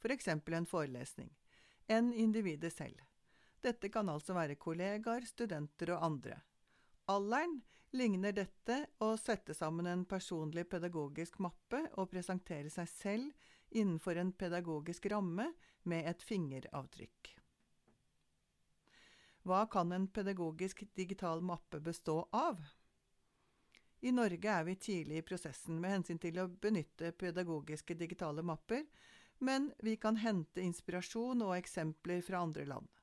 f.eks. 0.00 0.28
en 0.28 0.68
forelesning, 0.68 1.30
enn 1.88 2.12
individet 2.12 2.72
selv. 2.72 3.02
Dette 3.66 3.88
kan 3.90 4.06
altså 4.12 4.36
være 4.36 4.54
kollegaer, 4.62 5.24
studenter 5.26 5.90
og 5.96 6.04
andre. 6.06 6.36
Alderen 7.10 7.56
ligner 7.98 8.34
dette 8.34 8.76
å 9.02 9.08
sette 9.18 9.54
sammen 9.58 9.88
en 9.90 10.04
personlig 10.06 10.68
pedagogisk 10.70 11.40
mappe 11.42 11.80
og 11.96 12.10
presentere 12.12 12.70
seg 12.70 12.90
selv 12.92 13.74
innenfor 13.74 14.20
en 14.22 14.30
pedagogisk 14.38 15.08
ramme 15.10 15.48
med 15.82 16.06
et 16.06 16.22
fingeravtrykk. 16.22 17.32
Hva 19.46 19.64
kan 19.70 19.92
en 19.94 20.08
pedagogisk 20.10 20.84
digital 20.98 21.42
mappe 21.42 21.80
bestå 21.82 22.20
av? 22.34 22.62
I 24.06 24.12
Norge 24.14 24.50
er 24.52 24.66
vi 24.66 24.76
tidlig 24.78 25.20
i 25.20 25.26
prosessen 25.26 25.78
med 25.82 25.96
hensyn 25.96 26.22
til 26.22 26.38
å 26.38 26.48
benytte 26.50 27.12
pedagogiske 27.18 27.94
digitale 27.98 28.42
mapper, 28.46 28.84
men 29.38 29.72
vi 29.82 29.96
kan 30.02 30.18
hente 30.22 30.62
inspirasjon 30.62 31.42
og 31.46 31.56
eksempler 31.56 32.22
fra 32.26 32.42
andre 32.46 32.66
land. 32.66 32.95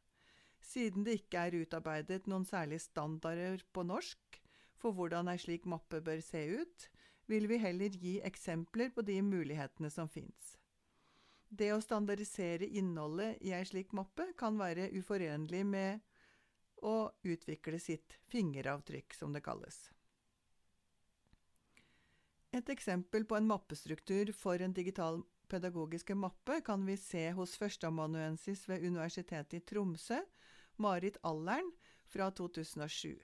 Siden 0.63 1.03
det 1.03 1.19
ikke 1.19 1.45
er 1.45 1.59
utarbeidet 1.59 2.27
noen 2.31 2.45
særlige 2.47 2.85
standarder 2.85 3.61
på 3.75 3.83
norsk 3.85 4.39
for 4.79 4.95
hvordan 4.95 5.29
ei 5.31 5.39
slik 5.39 5.67
mappe 5.69 5.99
bør 6.03 6.21
se 6.23 6.43
ut, 6.55 6.89
vil 7.27 7.47
vi 7.51 7.59
heller 7.59 7.93
gi 7.95 8.17
eksempler 8.25 8.91
på 8.95 9.03
de 9.05 9.19
mulighetene 9.23 9.91
som 9.91 10.09
fins. 10.11 10.55
Det 11.53 11.69
å 11.75 11.81
standardisere 11.83 12.65
innholdet 12.79 13.43
i 13.45 13.53
ei 13.53 13.63
slik 13.67 13.93
mappe 13.93 14.31
kan 14.39 14.57
være 14.57 14.89
uforenlig 14.97 15.61
med 15.67 16.01
å 16.83 17.11
utvikle 17.23 17.79
sitt 17.79 18.17
fingeravtrykk, 18.31 19.13
som 19.15 19.35
det 19.35 19.43
kalles. 19.45 19.77
Et 22.53 22.69
eksempel 22.69 23.25
på 23.25 23.37
en 23.37 23.47
mappestruktur 23.49 24.33
for 24.37 24.61
en 24.61 24.73
digital 24.73 25.21
pedagogiske 25.49 26.15
mappe 26.17 26.59
kan 26.65 26.83
vi 26.85 26.97
se 26.97 27.29
hos 27.37 27.55
førsteamanuensis 27.61 28.65
ved 28.69 28.85
Universitetet 28.85 29.55
i 29.57 29.63
Tromsø, 29.69 30.19
Marit 30.75 31.17
Allern, 31.21 31.71
fra 32.05 32.31
2007. 32.31 33.19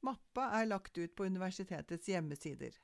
Mappa 0.00 0.50
er 0.60 0.66
lagt 0.66 0.98
ut 0.98 1.14
på 1.14 1.26
universitetets 1.26 2.08
hjemmesider. 2.08 2.74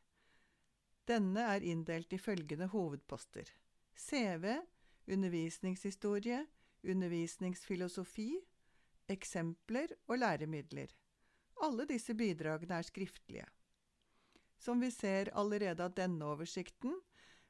Denne 1.07 1.45
er 1.55 1.65
inndelt 1.67 2.13
i 2.15 2.19
følgende 2.19 2.69
hovedposter 2.71 3.51
CV, 3.99 4.57
undervisningshistorie, 5.07 6.47
undervisningsfilosofi, 6.83 8.31
eksempler 9.11 9.93
og 10.09 10.19
læremidler. 10.19 10.91
Alle 11.63 11.87
disse 11.87 12.15
bidragene 12.15 12.79
er 12.81 12.87
skriftlige. 12.87 13.47
Som 14.59 14.81
vi 14.83 14.91
ser 14.95 15.31
allerede 15.39 15.85
av 15.85 15.95
denne 15.95 16.27
oversikten, 16.27 16.95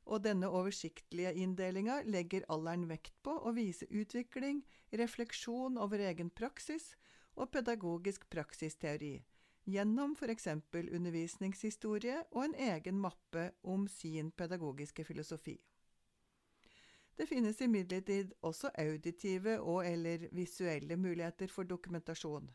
og 0.04 0.22
denne 0.24 0.48
oversiktlige 0.50 1.32
inndelinga 1.44 2.00
legger 2.04 2.46
alderen 2.52 2.88
vekt 2.90 3.14
på 3.22 3.34
å 3.38 3.52
vise 3.56 3.86
utvikling, 3.90 4.62
refleksjon 4.92 5.78
over 5.78 6.02
egen 6.02 6.30
praksis 6.30 6.92
og 7.34 7.52
pedagogisk 7.54 8.26
praksisteori, 8.30 9.14
gjennom 9.64 10.16
f.eks. 10.18 10.48
undervisningshistorie 10.74 12.24
og 12.32 12.44
en 12.44 12.56
egen 12.72 12.98
mappe 13.00 13.50
om 13.62 13.86
sin 13.88 14.30
pedagogiske 14.30 15.04
filosofi. 15.04 15.58
Det 17.16 17.28
finnes 17.28 17.60
imidlertid 17.60 18.32
også 18.42 18.70
auditive 18.78 19.58
og 19.60 19.86
eller 19.86 20.28
visuelle 20.32 20.96
muligheter 20.96 21.50
for 21.52 21.68
dokumentasjon. 21.68 22.48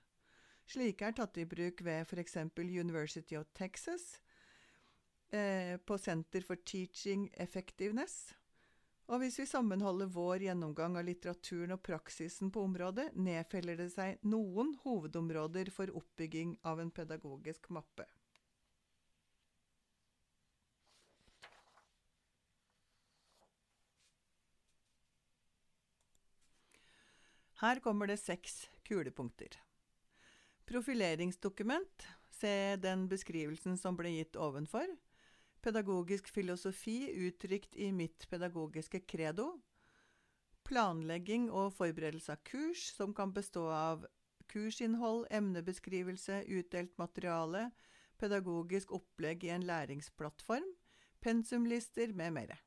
Slike 0.67 1.05
er 1.05 1.13
tatt 1.15 1.37
i 1.39 1.45
bruk 1.47 1.83
ved 1.85 2.03
f.eks. 2.09 2.37
University 2.57 3.37
of 3.39 3.47
Texas, 3.55 4.17
eh, 5.31 5.77
på 5.77 5.97
Center 5.97 6.41
for 6.41 6.55
Teaching 6.55 7.29
Effectiveness. 7.33 8.33
Og 9.07 9.21
hvis 9.21 9.37
vi 9.39 9.45
sammenholder 9.47 10.09
vår 10.11 10.43
gjennomgang 10.49 10.97
av 10.99 11.05
litteraturen 11.07 11.77
og 11.77 11.83
praksisen 11.85 12.51
på 12.51 12.65
området, 12.67 13.13
nedfeller 13.15 13.79
det 13.79 13.87
seg 13.93 14.19
noen 14.27 14.73
hovedområder 14.83 15.71
for 15.71 15.91
oppbygging 15.95 16.57
av 16.67 16.81
en 16.83 16.91
pedagogisk 16.91 17.69
mappe. 17.71 18.03
Her 27.57 27.79
kommer 27.81 28.11
det 28.11 28.19
seks 28.21 28.67
kulepunkter. 28.85 29.55
Profileringsdokument, 30.67 32.03
se 32.29 32.75
den 32.75 33.07
beskrivelsen 33.09 33.79
som 33.79 33.95
ble 33.97 34.11
gitt 34.19 34.35
ovenfor 34.37 34.91
pedagogisk 35.67 36.29
filosofi 36.31 37.09
uttrykt 37.27 37.75
i 37.75 37.89
mitt 37.91 38.23
pedagogiske 38.31 39.01
credo, 39.03 39.49
planlegging 40.67 41.49
og 41.51 41.73
forberedelse 41.75 42.37
av 42.37 42.43
kurs, 42.47 42.85
som 42.95 43.11
kan 43.15 43.33
bestå 43.35 43.65
av 43.75 44.05
kursinnhold, 44.47 45.25
emnebeskrivelse, 45.27 46.45
utdelt 46.47 46.93
materiale, 46.97 47.65
pedagogisk 48.17 48.93
opplegg 48.95 49.43
i 49.43 49.51
en 49.57 49.65
læringsplattform, 49.67 50.69
pensumlister 51.19 52.13
med 52.15 52.31
mere. 52.37 52.57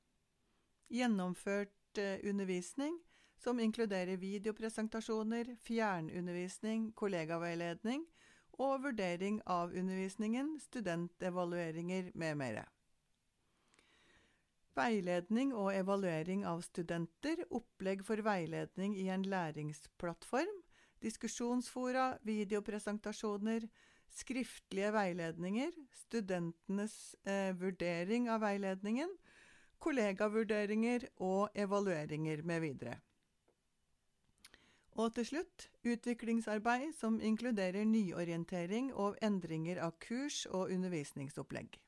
Gjennomført 0.92 1.98
eh, 1.98 2.20
undervisning, 2.28 2.98
som 3.40 3.60
inkluderer 3.64 4.20
videopresentasjoner, 4.20 5.54
fjernundervisning, 5.64 6.90
kollegaveiledning 6.92 8.04
og 8.60 8.84
vurdering 8.84 9.40
av 9.48 9.72
undervisningen, 9.72 10.58
studentevalueringer 10.60 12.12
med 12.12 12.36
mer. 12.36 12.60
Veiledning 14.78 15.50
og 15.56 15.72
evaluering 15.74 16.44
av 16.46 16.62
studenter, 16.62 17.42
opplegg 17.50 18.04
for 18.06 18.22
veiledning 18.22 18.94
i 18.96 19.08
en 19.10 19.24
læringsplattform, 19.26 20.60
diskusjonsfora, 21.02 22.12
videopresentasjoner, 22.22 23.66
skriftlige 24.14 24.92
veiledninger, 24.94 25.74
studentenes 26.04 26.96
eh, 27.26 27.50
vurdering 27.58 28.30
av 28.30 28.44
veiledningen, 28.44 29.12
kollegavurderinger 29.80 31.08
og 31.16 31.50
evalueringer 31.54 32.42
med 32.46 32.60
videre. 32.60 32.98
Og 35.00 35.14
til 35.16 35.26
slutt 35.26 35.68
utviklingsarbeid 35.86 36.92
som 36.98 37.20
inkluderer 37.24 37.86
nyorientering 37.88 38.90
og 38.94 39.16
endringer 39.24 39.80
av 39.82 39.94
kurs 40.02 40.44
og 40.50 40.74
undervisningsopplegg. 40.74 41.78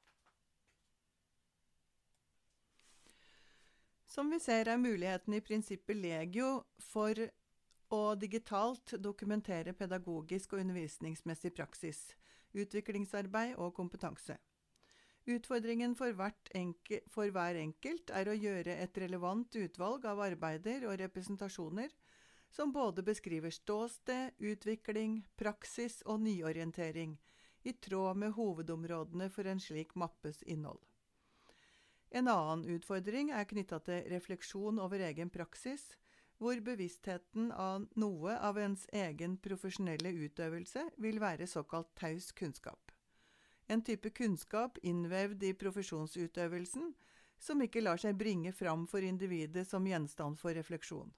Som 4.12 4.28
vi 4.28 4.36
ser 4.44 4.68
er 4.68 4.76
muligheten 4.76 5.32
i 5.32 5.40
prinsippet 5.40 5.96
legio 5.96 6.48
for 6.84 7.16
å 7.96 8.00
digitalt 8.20 8.92
dokumentere 9.00 9.72
pedagogisk 9.72 10.52
og 10.52 10.60
undervisningsmessig 10.60 11.54
praksis, 11.56 12.00
utviklingsarbeid 12.52 13.54
og 13.56 13.72
kompetanse. 13.78 14.36
Utfordringen 15.32 15.96
for, 15.96 16.12
enke, 16.52 17.00
for, 17.08 17.32
hver 17.32 17.56
enkelt 17.62 18.12
er 18.12 18.28
å 18.28 18.36
gjøre 18.36 18.76
et 18.84 19.00
relevant 19.00 19.56
utvalg 19.56 20.04
av 20.04 20.20
arbeider 20.28 20.84
og 20.90 20.98
representasjoner 21.00 21.96
som 22.52 22.72
både 22.76 23.00
beskriver 23.06 23.54
ståsted, 23.54 24.36
utvikling, 24.44 25.22
praksis 25.40 26.02
og 26.04 26.20
nyorientering, 26.20 27.16
i 27.64 27.72
tråd 27.72 28.20
med 28.26 28.36
hovedområdene 28.36 29.32
for 29.32 29.48
en 29.48 29.62
slik 29.62 29.96
mappes 29.96 30.42
innhold. 30.44 30.84
En 32.12 32.28
annen 32.28 32.64
utfordring 32.76 33.32
er 33.32 33.48
knytta 33.48 33.80
til 33.86 34.08
refleksjon 34.12 34.80
over 34.82 35.00
egen 35.08 35.32
praksis, 35.32 35.84
hvor 36.36 36.58
bevisstheten 36.60 37.52
av 37.52 37.86
noe 37.96 38.36
av 38.36 38.58
ens 38.60 38.84
egen 38.92 39.38
profesjonelle 39.40 40.12
utøvelse 40.26 40.88
vil 41.00 41.22
være 41.22 41.48
såkalt 41.48 41.94
taus 41.96 42.32
kunnskap 42.36 42.92
en 43.72 43.82
type 43.82 44.10
kunnskap 44.10 44.78
innvevd 44.82 45.42
i 45.42 45.54
profesjonsutøvelsen 45.56 46.92
som 47.42 47.62
ikke 47.64 47.82
lar 47.82 48.00
seg 48.00 48.18
bringe 48.18 48.52
fram 48.54 48.86
for 48.90 49.04
individet 49.06 49.64
som 49.68 49.86
gjenstand 49.86 50.38
for 50.38 50.54
refleksjon. 50.54 51.10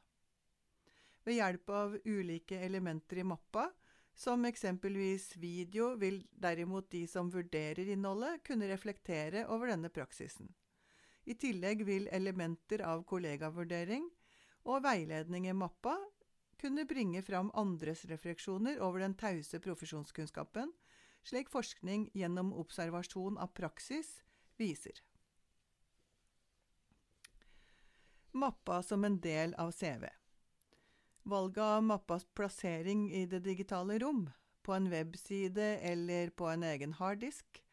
Ved 1.24 1.38
hjelp 1.40 1.70
av 1.72 1.96
ulike 2.04 2.61
elementer 2.62 3.20
i 3.20 3.26
mappa, 3.26 3.70
som 4.14 4.44
eksempelvis 4.46 5.33
video, 5.40 5.94
vil 5.98 6.20
derimot 6.30 6.90
de 6.92 7.02
som 7.11 7.33
vurderer 7.33 7.90
innholdet, 7.90 8.44
kunne 8.46 8.68
reflektere 8.70 9.46
over 9.50 9.72
denne 9.72 9.90
praksisen. 9.90 10.52
I 11.24 11.34
tillegg 11.40 11.84
vil 11.88 12.08
elementer 12.12 12.82
av 12.84 13.04
kollegavurdering 13.08 14.10
og 14.68 14.82
veiledning 14.84 15.48
i 15.48 15.56
mappa 15.56 15.96
kunne 16.60 16.84
bringe 16.88 17.22
fram 17.24 17.50
andres 17.54 18.04
refleksjoner 18.08 18.80
over 18.84 19.02
den 19.04 19.16
tause 19.20 19.60
profesjonskunnskapen, 19.60 20.72
slik 21.24 21.50
forskning 21.52 22.10
gjennom 22.14 22.52
observasjon 22.60 23.38
av 23.40 23.52
praksis 23.56 24.20
viser. 24.60 25.00
Mappa 28.34 28.82
som 28.82 29.04
en 29.04 29.20
del 29.20 29.54
av 29.54 29.72
CV. 29.72 30.08
Valget 31.24 31.64
av 31.64 31.82
mappas 31.82 32.24
plassering 32.37 33.06
i 33.12 33.24
det 33.26 33.40
digitale 33.44 33.98
rom, 33.98 34.26
på 34.62 34.74
en 34.74 34.90
webside 34.90 35.78
eller 35.80 36.30
på 36.30 36.48
en 36.48 36.62
egen 36.62 36.92
harddisk, 36.98 37.63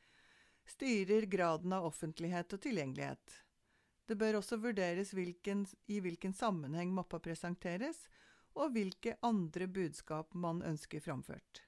styrer 0.68 1.26
graden 1.30 1.74
av 1.74 1.86
offentlighet 1.86 2.54
og 2.54 2.62
tilgjengelighet. 2.62 3.38
Det 4.08 4.18
bør 4.20 4.42
også 4.42 4.58
vurderes 4.60 5.14
hvilken, 5.16 5.66
i 5.88 6.02
hvilken 6.04 6.34
sammenheng 6.36 6.92
mappa 6.94 7.20
presenteres, 7.24 8.08
og 8.60 8.74
hvilke 8.76 9.16
andre 9.24 9.68
budskap 9.72 10.34
man 10.36 10.60
ønsker 10.68 11.00
framført. 11.00 11.62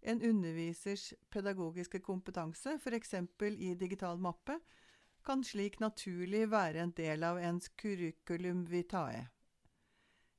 En 0.00 0.22
undervisers 0.24 1.10
pedagogiske 1.28 2.00
kompetanse, 2.00 2.78
f.eks. 2.80 3.14
i 3.60 3.74
digital 3.74 4.16
mappe, 4.18 4.56
kan 5.24 5.44
slik 5.44 5.76
naturlig 5.80 6.46
være 6.48 6.80
en 6.80 6.94
del 6.96 7.24
av 7.28 7.38
ens 7.38 7.68
curriculum 7.76 8.64
vitae. 8.70 9.26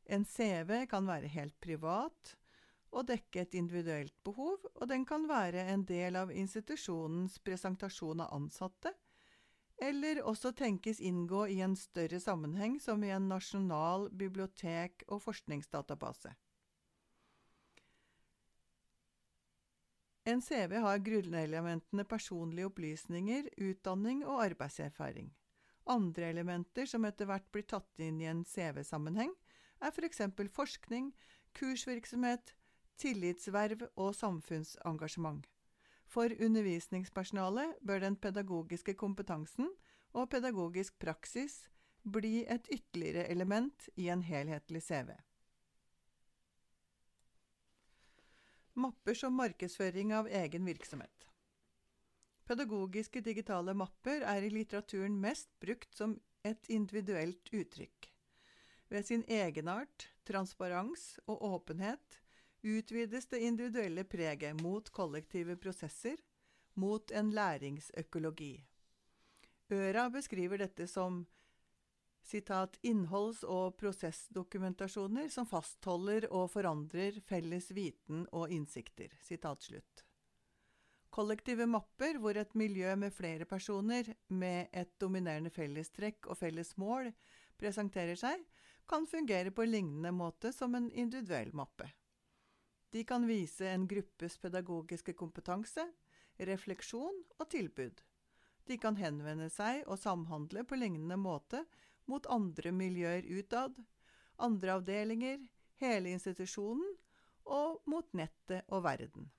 En 0.09 0.25
CV 0.25 0.87
kan 0.89 1.05
være 1.05 1.29
helt 1.29 1.59
privat 1.61 2.35
og 2.91 3.07
dekke 3.07 3.45
et 3.45 3.55
individuelt 3.55 4.15
behov, 4.25 4.59
og 4.75 4.89
den 4.91 5.05
kan 5.07 5.27
være 5.29 5.63
en 5.71 5.85
del 5.87 6.17
av 6.19 6.31
institusjonens 6.35 7.39
presentasjon 7.45 8.23
av 8.25 8.35
ansatte, 8.35 8.93
eller 9.81 10.21
også 10.27 10.51
tenkes 10.53 10.99
inngå 11.01 11.47
i 11.49 11.61
en 11.65 11.73
større 11.79 12.19
sammenheng 12.21 12.77
som 12.83 13.01
i 13.03 13.09
en 13.15 13.29
nasjonal 13.31 14.09
bibliotek- 14.13 15.07
og 15.07 15.23
forskningsdatabase. 15.23 16.35
En 20.29 20.41
CV 20.45 20.75
har 20.83 21.01
grunnelementene 21.01 22.03
personlige 22.05 22.69
opplysninger, 22.69 23.47
utdanning 23.57 24.21
og 24.21 24.43
arbeidserfaring. 24.43 25.31
Andre 25.89 26.29
elementer 26.29 26.85
som 26.85 27.07
etter 27.09 27.25
hvert 27.25 27.47
blir 27.49 27.65
tatt 27.65 28.03
inn 28.05 28.19
i 28.21 28.29
en 28.29 28.43
CV-sammenheng, 28.45 29.33
er 29.81 29.89
f.eks. 29.89 30.21
For 30.37 30.51
forskning, 30.53 31.09
kursvirksomhet, 31.57 32.53
tillitsverv 32.99 33.87
og 33.95 34.15
samfunnsengasjement. 34.15 35.45
For 36.11 36.33
undervisningspersonalet 36.43 37.77
bør 37.87 38.03
den 38.03 38.17
pedagogiske 38.19 38.97
kompetansen 38.99 39.69
og 40.11 40.29
pedagogisk 40.33 40.97
praksis 40.99 41.69
bli 42.03 42.41
et 42.49 42.67
ytterligere 42.73 43.29
element 43.31 43.87
i 43.95 44.09
en 44.09 44.23
helhetlig 44.25 44.81
CV. 44.83 45.13
Mapper 48.73 49.15
som 49.15 49.35
markedsføring 49.35 50.13
av 50.15 50.27
egen 50.27 50.65
virksomhet. 50.65 51.27
Pedagogiske 52.47 53.21
digitale 53.23 53.75
mapper 53.77 54.25
er 54.27 54.43
i 54.43 54.51
litteraturen 54.51 55.19
mest 55.21 55.51
brukt 55.63 55.93
som 55.95 56.17
et 56.43 56.67
individuelt 56.67 57.51
uttrykk. 57.53 58.09
Ved 58.91 59.07
sin 59.07 59.23
egenart, 59.31 60.09
transparens 60.27 61.13
og 61.27 61.43
åpenhet 61.47 62.17
utvides 62.61 63.27
det 63.27 63.39
individuelle 63.39 64.03
preget 64.03 64.61
mot 64.61 64.89
kollektive 64.89 65.55
prosesser, 65.57 66.17
mot 66.73 67.11
en 67.11 67.31
læringsøkologi. 67.35 68.53
Øra 69.71 70.09
beskriver 70.11 70.57
dette 70.61 70.87
som 70.87 71.25
citat, 72.23 72.77
innholds- 72.83 73.43
og 73.47 73.77
prosessdokumentasjoner 73.79 75.29
som 75.33 75.47
fastholder 75.47 76.27
og 76.31 76.49
forandrer 76.53 77.19
felles 77.25 77.71
viten 77.75 78.25
og 78.31 78.51
innsikter. 78.51 79.13
Citat 79.23 79.63
slutt. 79.63 80.05
Kollektive 81.11 81.67
mapper 81.67 82.19
hvor 82.23 82.37
et 82.39 82.53
miljø 82.55 82.93
med 82.95 83.11
flere 83.11 83.45
personer 83.45 84.13
med 84.29 84.69
et 84.71 84.93
dominerende 85.01 85.51
fellestrekk 85.51 86.29
og 86.31 86.39
felles 86.39 86.77
mål 86.79 87.11
presenterer 87.59 88.15
seg, 88.15 88.45
kan 88.87 89.07
fungere 89.07 89.51
på 89.51 89.65
en 89.65 89.71
lignende 89.71 90.11
måte 90.15 90.53
som 90.55 90.75
en 90.75 90.87
individuell 90.91 91.51
mappe. 91.55 91.89
De 92.91 93.03
kan 93.07 93.27
vise 93.27 93.67
en 93.71 93.87
gruppes 93.87 94.37
pedagogiske 94.37 95.13
kompetanse, 95.15 95.85
refleksjon 96.37 97.21
og 97.39 97.49
tilbud. 97.51 98.01
De 98.67 98.77
kan 98.77 98.97
henvende 98.99 99.47
seg 99.51 99.85
og 99.87 99.99
samhandle 99.99 100.65
på 100.67 100.77
lignende 100.79 101.17
måte 101.19 101.63
mot 102.11 102.27
andre 102.27 102.73
miljøer 102.75 103.27
utad, 103.39 103.77
andre 104.41 104.77
avdelinger, 104.79 105.39
hele 105.81 106.11
institusjonen 106.17 106.97
og 107.47 107.79
mot 107.89 108.11
nettet 108.17 108.67
og 108.69 108.83
verden. 108.85 109.31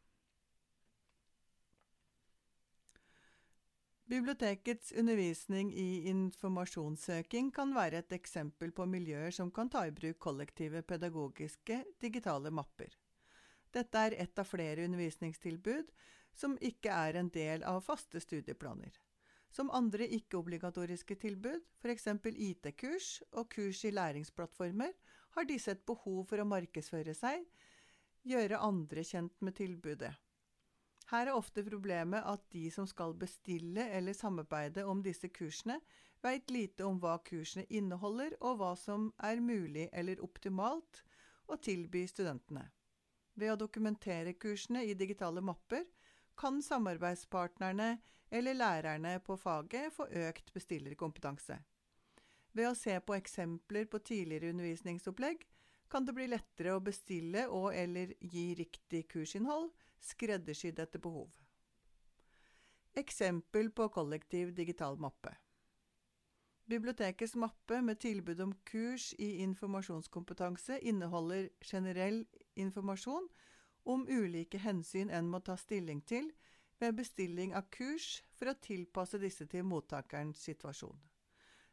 Bibliotekets 4.12 4.90
undervisning 4.98 5.70
i 5.78 6.08
informasjonssøking 6.10 7.52
kan 7.54 7.70
være 7.72 8.02
et 8.02 8.12
eksempel 8.12 8.72
på 8.76 8.84
miljøer 8.84 9.32
som 9.32 9.52
kan 9.54 9.70
ta 9.72 9.86
i 9.88 9.94
bruk 9.94 10.18
kollektive 10.20 10.82
pedagogiske 10.84 11.78
digitale 12.02 12.52
mapper. 12.52 12.90
Dette 13.72 13.98
er 13.98 14.18
ett 14.20 14.38
av 14.38 14.48
flere 14.48 14.84
undervisningstilbud 14.84 15.92
som 16.36 16.58
ikke 16.60 16.92
er 16.92 17.18
en 17.20 17.30
del 17.32 17.64
av 17.68 17.80
faste 17.84 18.20
studieplaner. 18.20 18.92
Som 19.52 19.70
andre 19.72 20.06
ikke-obligatoriske 20.16 21.16
tilbud, 21.20 21.60
f.eks. 21.82 22.06
IT-kurs 22.24 23.08
og 23.32 23.50
kurs 23.52 23.82
i 23.84 23.92
læringsplattformer, 23.92 24.92
har 25.36 25.48
disse 25.48 25.72
et 25.72 25.84
behov 25.88 26.24
for 26.28 26.40
å 26.40 26.48
markedsføre 26.48 27.14
seg, 27.16 27.44
gjøre 28.28 28.60
andre 28.64 29.04
kjent 29.04 29.40
med 29.44 29.56
tilbudet. 29.58 30.12
Her 31.12 31.28
er 31.28 31.36
ofte 31.36 31.64
problemet 31.66 32.24
at 32.24 32.44
de 32.54 32.68
som 32.72 32.86
skal 32.88 33.12
bestille 33.18 33.84
eller 33.92 34.16
samarbeide 34.16 34.86
om 34.88 35.02
disse 35.04 35.28
kursene, 35.28 35.80
veit 36.24 36.52
lite 36.54 36.86
om 36.86 37.00
hva 37.02 37.18
kursene 37.26 37.66
inneholder, 37.68 38.36
og 38.40 38.60
hva 38.60 38.72
som 38.78 39.10
er 39.20 39.42
mulig 39.42 39.88
eller 39.92 40.22
optimalt 40.24 41.02
å 41.50 41.58
tilby 41.60 42.06
studentene. 42.08 42.64
Ved 43.34 43.52
å 43.52 43.60
dokumentere 43.60 44.34
kursene 44.36 44.84
i 44.84 44.94
digitale 44.98 45.40
mapper 45.44 45.86
kan 46.38 46.62
samarbeidspartnerne 46.62 47.96
eller 48.32 48.56
lærerne 48.56 49.18
på 49.24 49.36
faget 49.36 49.92
få 49.92 50.06
økt 50.08 50.52
bestillerkompetanse. 50.54 51.58
Ved 52.52 52.68
å 52.68 52.76
se 52.76 52.98
på 53.00 53.16
eksempler 53.16 53.88
på 53.88 54.00
tidligere 54.04 54.52
undervisningsopplegg 54.52 55.46
kan 55.92 56.04
det 56.08 56.14
bli 56.16 56.26
lettere 56.28 56.74
å 56.76 56.84
bestille 56.84 57.46
og 57.52 57.72
eller 57.76 58.14
gi 58.20 58.52
riktig 58.56 59.06
kursinnhold, 59.12 59.70
skreddersydd 60.00 60.80
etter 60.80 61.00
behov. 61.04 61.28
Eksempel 62.96 63.70
på 63.72 63.88
kollektiv 63.92 64.52
digital 64.56 64.98
mappe. 65.00 65.32
Bibliotekets 66.70 67.34
mappe 67.34 67.80
med 67.82 67.98
tilbud 68.00 68.40
om 68.40 68.52
kurs 68.64 69.12
i 69.18 69.36
informasjonskompetanse 69.42 70.78
inneholder 70.78 71.48
generell 71.60 72.24
informasjon 72.54 73.28
om 73.82 74.06
ulike 74.08 74.58
hensyn 74.62 75.10
en 75.10 75.28
må 75.28 75.40
ta 75.40 75.56
stilling 75.58 76.00
til 76.06 76.30
ved 76.78 76.94
bestilling 76.98 77.54
av 77.58 77.66
kurs 77.74 78.22
for 78.38 78.52
å 78.52 78.58
tilpasse 78.62 79.18
disse 79.22 79.46
til 79.50 79.66
mottakerens 79.66 80.42
situasjon. 80.46 80.98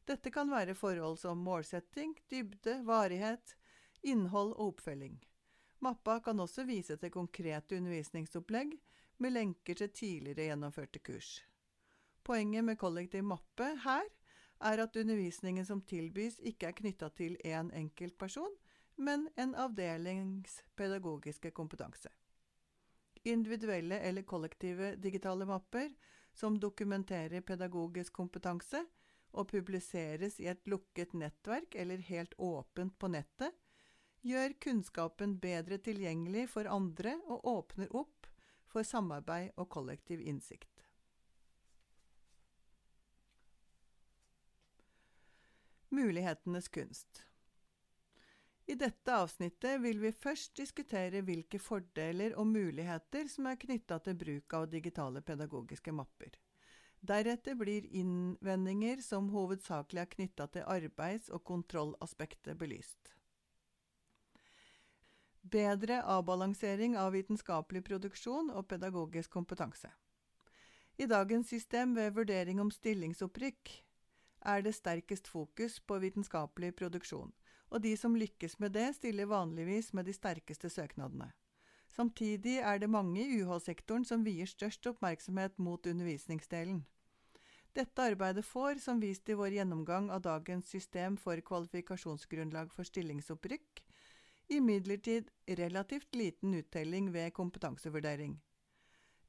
Dette 0.09 0.33
kan 0.33 0.49
være 0.49 0.73
forhold 0.73 1.19
som 1.21 1.41
målsetting, 1.45 2.15
dybde, 2.29 2.79
varighet, 2.85 3.55
innhold 4.01 4.55
og 4.55 4.73
oppfølging. 4.73 5.19
Mappa 5.85 6.17
kan 6.25 6.39
også 6.41 6.65
vise 6.65 6.97
til 6.97 7.13
konkrete 7.13 7.77
undervisningsopplegg 7.77 8.73
med 9.21 9.35
lenker 9.35 9.77
til 9.77 9.93
tidligere 9.93 10.49
gjennomførte 10.49 11.01
kurs. 11.03 11.43
Poenget 12.25 12.65
med 12.65 12.79
kollektiv 12.81 13.23
mappe 13.23 13.69
her 13.85 14.09
er 14.59 14.81
at 14.83 14.95
undervisningen 14.99 15.65
som 15.65 15.81
tilbys 15.81 16.39
ikke 16.43 16.69
er 16.69 16.77
knytta 16.77 17.09
til 17.15 17.37
én 17.45 17.71
enkelt 17.75 18.17
person, 18.19 18.51
men 18.99 19.29
en 19.39 19.55
avdelings 19.55 20.59
pedagogiske 20.75 21.51
kompetanse. 21.55 22.11
Individuelle 23.23 23.99
eller 23.99 24.23
kollektive 24.27 24.95
digitale 24.95 25.45
mapper 25.47 25.91
som 26.33 26.59
dokumenterer 26.59 27.41
pedagogisk 27.41 28.13
kompetanse 28.13 28.83
og 29.31 29.47
publiseres 29.51 30.39
i 30.39 30.47
et 30.51 30.67
lukket 30.67 31.13
nettverk 31.13 31.75
eller 31.75 32.03
helt 32.09 32.33
åpent 32.37 32.95
på 32.99 33.11
nettet, 33.11 33.55
gjør 34.25 34.55
kunnskapen 34.59 35.37
bedre 35.39 35.77
tilgjengelig 35.83 36.49
for 36.51 36.67
andre 36.67 37.15
og 37.27 37.45
åpner 37.47 37.91
opp 37.95 38.27
for 38.69 38.83
samarbeid 38.83 39.55
og 39.57 39.69
kollektiv 39.71 40.21
innsikt. 40.21 40.78
Mulighetenes 45.89 46.67
kunst. 46.67 47.23
I 48.69 48.75
dette 48.77 49.13
avsnittet 49.15 49.79
vil 49.81 49.97
vi 49.97 50.11
først 50.13 50.53
diskutere 50.59 51.23
hvilke 51.25 51.57
fordeler 51.57 52.35
og 52.37 52.45
muligheter 52.51 53.25
som 53.31 53.47
er 53.49 53.57
knytta 53.57 53.97
til 54.05 54.17
bruk 54.19 54.53
av 54.53 54.67
digitale 54.69 55.23
pedagogiske 55.25 55.93
mapper. 55.97 56.35
Deretter 57.01 57.55
blir 57.57 57.87
innvendinger 57.95 59.01
som 59.01 59.31
hovedsakelig 59.33 60.03
er 60.03 60.11
knytta 60.13 60.47
til 60.53 60.67
arbeids- 60.69 61.31
og 61.33 61.41
kontrollaspektet 61.49 62.59
belyst. 62.59 63.15
Bedre 65.41 66.03
avbalansering 66.03 66.97
av 66.99 67.15
vitenskapelig 67.17 67.81
produksjon 67.89 68.51
og 68.53 68.67
pedagogisk 68.69 69.31
kompetanse. 69.33 69.89
I 70.99 71.07
dagens 71.09 71.49
system 71.49 71.95
ved 71.95 72.13
vurdering 72.13 72.59
om 72.61 72.69
stillingsopprykk 72.69 73.79
er 74.41 74.61
det 74.61 74.75
sterkest 74.75 75.27
fokus 75.27 75.79
på 75.79 75.99
vitenskapelig 75.99 76.75
produksjon 76.75 77.33
og 77.69 77.83
de 77.83 77.95
som 77.97 78.17
lykkes 78.17 78.57
med 78.59 78.73
det, 78.73 78.87
stiller 78.97 79.29
vanligvis 79.29 79.93
med 79.93 80.09
de 80.09 80.13
sterkeste 80.13 80.69
søknadene. 80.73 81.31
Samtidig 81.89 82.59
er 82.61 82.77
det 82.77 82.89
mange 82.89 83.21
i 83.21 83.41
UH-sektoren 83.41 84.05
som 84.05 84.23
vier 84.25 84.49
størst 84.49 84.85
oppmerksomhet 84.89 85.57
mot 85.57 85.85
undervisningsdelen. 85.85 86.83
Dette 87.77 88.01
arbeidet 88.01 88.45
får, 88.45 88.79
som 88.81 89.01
vist 89.01 89.29
i 89.29 89.37
vår 89.37 89.53
gjennomgang 89.59 90.09
av 90.13 90.23
dagens 90.25 90.69
system 90.69 91.17
for 91.17 91.41
kvalifikasjonsgrunnlag 91.45 92.73
for 92.73 92.87
stillingsopprykk, 92.87 93.83
imidlertid 94.49 95.29
relativt 95.59 96.15
liten 96.17 96.55
uttelling 96.57 97.11
ved 97.13 97.33
kompetansevurdering. 97.37 98.39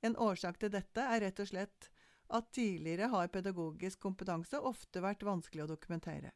En 0.00 0.16
årsak 0.16 0.56
til 0.60 0.72
dette 0.72 1.04
er 1.04 1.20
rett 1.26 1.40
og 1.44 1.50
slett 1.50 1.90
at 2.30 2.52
tidligere 2.54 3.10
har 3.12 3.30
pedagogisk 3.32 4.00
kompetanse 4.00 4.58
ofte 4.58 5.02
vært 5.02 5.24
vanskelig 5.26 5.64
å 5.64 5.70
dokumentere. 5.72 6.30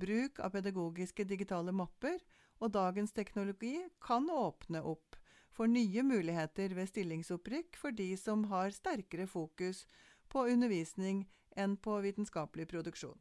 Bruk 0.00 0.38
av 0.40 0.54
pedagogiske 0.54 1.26
digitale 1.28 1.74
mapper 1.76 2.20
og 2.60 2.72
dagens 2.76 3.12
teknologi 3.12 3.76
kan 4.00 4.28
åpne 4.30 4.82
opp 4.86 5.18
for 5.52 5.68
nye 5.68 6.04
muligheter 6.06 6.72
ved 6.76 6.88
stillingsopprykk 6.88 7.76
for 7.80 7.96
de 7.96 8.12
som 8.16 8.46
har 8.52 8.70
sterkere 8.72 9.26
fokus 9.28 9.84
på 10.30 10.46
undervisning 10.52 11.24
enn 11.58 11.74
på 11.76 11.98
vitenskapelig 12.04 12.68
produksjon. 12.70 13.18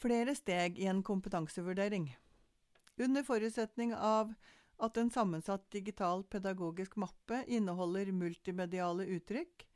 Flere 0.00 0.32
steg 0.32 0.78
i 0.80 0.88
en 0.88 1.02
kompetansevurdering. 1.04 2.08
Under 2.96 3.24
forutsetning 3.24 3.92
av 3.94 4.32
at 4.80 4.96
en 5.00 5.10
sammensatt 5.12 5.66
digital 5.72 6.24
pedagogisk 6.24 6.96
mappe 7.00 7.42
inneholder 7.46 8.12
multimediale 8.16 9.06
uttrykk, 9.16 9.66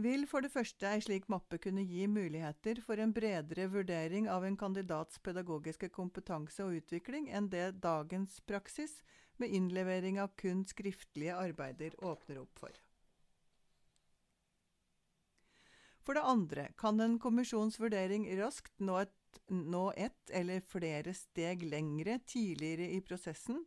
vil 0.00 0.24
for 0.28 0.44
det 0.44 0.52
første 0.52 0.88
ei 0.88 1.00
slik 1.04 1.26
mappe 1.32 1.58
kunne 1.60 1.82
gi 1.84 2.06
muligheter 2.08 2.80
for 2.84 3.00
en 3.02 3.12
bredere 3.12 3.66
vurdering 3.72 4.28
av 4.32 4.46
en 4.48 4.56
kandidats 4.60 5.20
pedagogiske 5.24 5.90
kompetanse 5.92 6.64
og 6.64 6.78
utvikling 6.78 7.28
enn 7.28 7.50
det 7.52 7.80
dagens 7.84 8.38
praksis 8.48 9.00
med 9.40 9.52
innlevering 9.56 10.20
av 10.22 10.32
kun 10.40 10.64
skriftlige 10.68 11.36
arbeider 11.36 11.96
åpner 12.04 12.40
opp 12.44 12.62
for. 12.62 12.72
For 16.00 16.16
det 16.16 16.24
andre 16.26 16.68
kan 16.80 17.00
en 17.04 17.18
kommisjons 17.20 17.76
vurdering 17.80 18.24
raskt 18.40 18.72
nå 18.80 19.02
et, 19.02 19.12
nå 19.52 19.90
et 20.00 20.32
eller 20.34 20.64
flere 20.64 21.12
steg 21.14 21.62
lengre 21.68 22.16
tidligere 22.26 22.88
i 22.96 23.02
prosessen, 23.04 23.60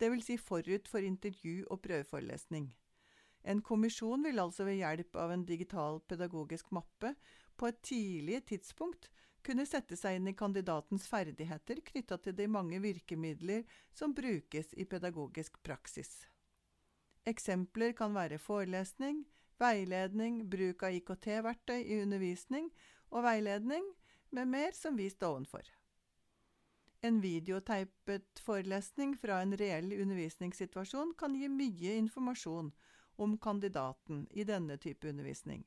dvs. 0.00 0.26
Si 0.26 0.36
forut 0.40 0.88
for 0.88 1.04
intervju 1.04 1.66
og 1.70 1.82
prøveforelesning. 1.84 2.70
En 3.42 3.62
kommisjon 3.64 4.24
vil 4.24 4.40
altså 4.42 4.66
ved 4.68 4.80
hjelp 4.80 5.16
av 5.16 5.32
en 5.32 5.46
digital 5.48 6.00
pedagogisk 6.08 6.72
mappe 6.76 7.14
på 7.56 7.68
et 7.68 7.80
tidlig 7.84 8.42
tidspunkt 8.50 9.08
kunne 9.44 9.64
sette 9.68 9.96
seg 9.96 10.18
inn 10.18 10.28
i 10.28 10.36
kandidatens 10.36 11.06
ferdigheter 11.08 11.80
knytta 11.92 12.18
til 12.20 12.36
de 12.36 12.46
mange 12.52 12.80
virkemidler 12.82 13.64
som 13.96 14.12
brukes 14.16 14.74
i 14.76 14.84
pedagogisk 14.84 15.56
praksis. 15.64 16.10
Eksempler 17.28 17.94
kan 17.96 18.14
være 18.16 18.40
forelesning, 18.40 19.24
veiledning, 19.60 20.42
bruk 20.48 20.84
av 20.84 20.96
IKT-verktøy 20.96 21.80
i 21.80 22.00
undervisning 22.02 22.70
og 23.10 23.24
veiledning, 23.24 23.84
med 24.30 24.46
mer 24.46 24.76
som 24.76 24.96
vist 24.96 25.22
ovenfor. 25.26 25.64
En 27.02 27.20
videoteipet 27.20 28.40
forelesning 28.44 29.14
fra 29.16 29.40
en 29.40 29.56
reell 29.56 29.92
undervisningssituasjon 29.92 31.14
kan 31.18 31.36
gi 31.38 31.48
mye 31.48 31.94
informasjon 31.96 32.72
om 33.16 33.36
kandidaten 33.38 34.26
i 34.30 34.44
denne 34.44 34.76
type 34.76 35.08
undervisning. 35.08 35.64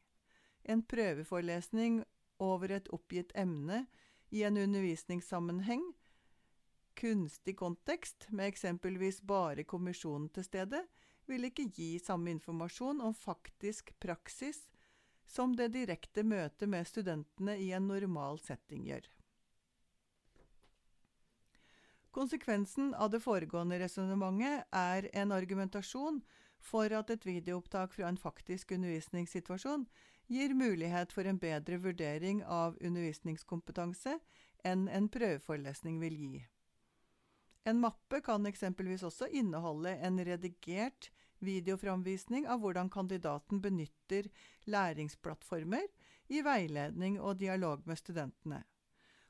En 0.63 0.83
prøveforelesning 0.85 2.03
over 2.37 2.71
et 2.77 2.89
oppgitt 2.93 3.33
emne 3.35 3.85
i 4.29 4.43
en 4.45 4.57
undervisningssammenheng, 4.57 5.83
kunstig 6.93 7.57
kontekst, 7.57 8.29
med 8.29 8.51
eksempelvis 8.53 9.21
bare 9.25 9.65
kommisjonen 9.65 10.29
til 10.33 10.45
stede, 10.45 10.83
vil 11.25 11.49
ikke 11.49 11.65
gi 11.73 11.97
samme 12.01 12.29
informasjon 12.33 13.01
om 13.01 13.13
faktisk 13.17 13.93
praksis 13.99 14.67
som 15.25 15.55
det 15.57 15.71
direkte 15.73 16.23
møtet 16.23 16.69
med 16.69 16.87
studentene 16.87 17.57
i 17.57 17.71
en 17.73 17.87
normal 17.89 18.41
setting 18.43 18.85
gjør. 18.89 19.07
Konsekvensen 22.13 22.93
av 22.93 23.09
det 23.09 23.23
foregående 23.23 23.79
resonnementet 23.81 24.67
er 24.77 25.07
en 25.17 25.31
argumentasjon 25.33 26.19
for 26.61 26.93
at 26.93 27.09
et 27.09 27.25
videoopptak 27.25 27.95
fra 27.95 28.05
en 28.05 28.19
faktisk 28.21 28.75
undervisningssituasjon 28.75 29.87
gir 30.29 30.53
mulighet 30.53 31.11
for 31.11 31.25
en 31.25 31.39
bedre 31.41 31.79
vurdering 31.81 32.43
av 32.45 32.77
undervisningskompetanse 32.79 34.19
enn 34.63 34.85
en 34.93 35.09
prøveforelesning 35.11 35.97
vil 36.03 36.19
gi. 36.21 36.43
En 37.65 37.81
mappe 37.81 38.19
kan 38.21 38.45
eksempelvis 38.45 39.03
også 39.07 39.31
inneholde 39.33 39.95
en 40.05 40.19
redigert 40.27 41.09
videoframvisning 41.43 42.45
av 42.47 42.61
hvordan 42.61 42.91
kandidaten 42.93 43.61
benytter 43.63 44.29
læringsplattformer 44.69 45.89
i 46.29 46.43
veiledning 46.45 47.17
og 47.19 47.39
dialog 47.41 47.83
med 47.89 47.99
studentene. 47.99 48.61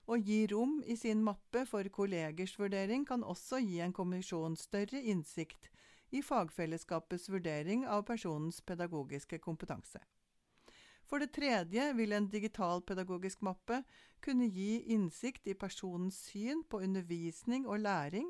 Å 0.04 0.18
gi 0.20 0.42
rom 0.52 0.82
i 0.84 0.98
sin 1.00 1.22
mappe 1.24 1.63
for 1.66 1.88
kollegers 1.96 2.58
vurdering 2.60 3.06
kan 3.08 3.24
også 3.24 3.62
gi 3.63 3.80
en 3.86 3.94
kommisjon 3.96 4.58
større 4.60 5.00
innsikt 5.00 5.70
i 6.12 6.22
fagfellesskapets 6.22 7.30
vurdering 7.32 7.86
av 7.88 8.04
personens 8.10 8.60
pedagogiske 8.62 9.39
kompetanse. 9.39 10.02
For 11.08 11.24
det 11.24 11.32
tredje 11.36 11.88
vil 11.96 12.16
en 12.16 12.28
digital 12.32 12.84
pedagogisk 12.84 13.42
mappe 13.48 13.82
kunne 14.24 14.50
gi 14.52 14.84
innsikt 14.96 15.48
i 15.48 15.56
personens 15.56 16.20
syn 16.30 16.63
på 16.68 16.82
undervisning 16.84 17.68
og 17.68 17.84
læring, 17.84 18.30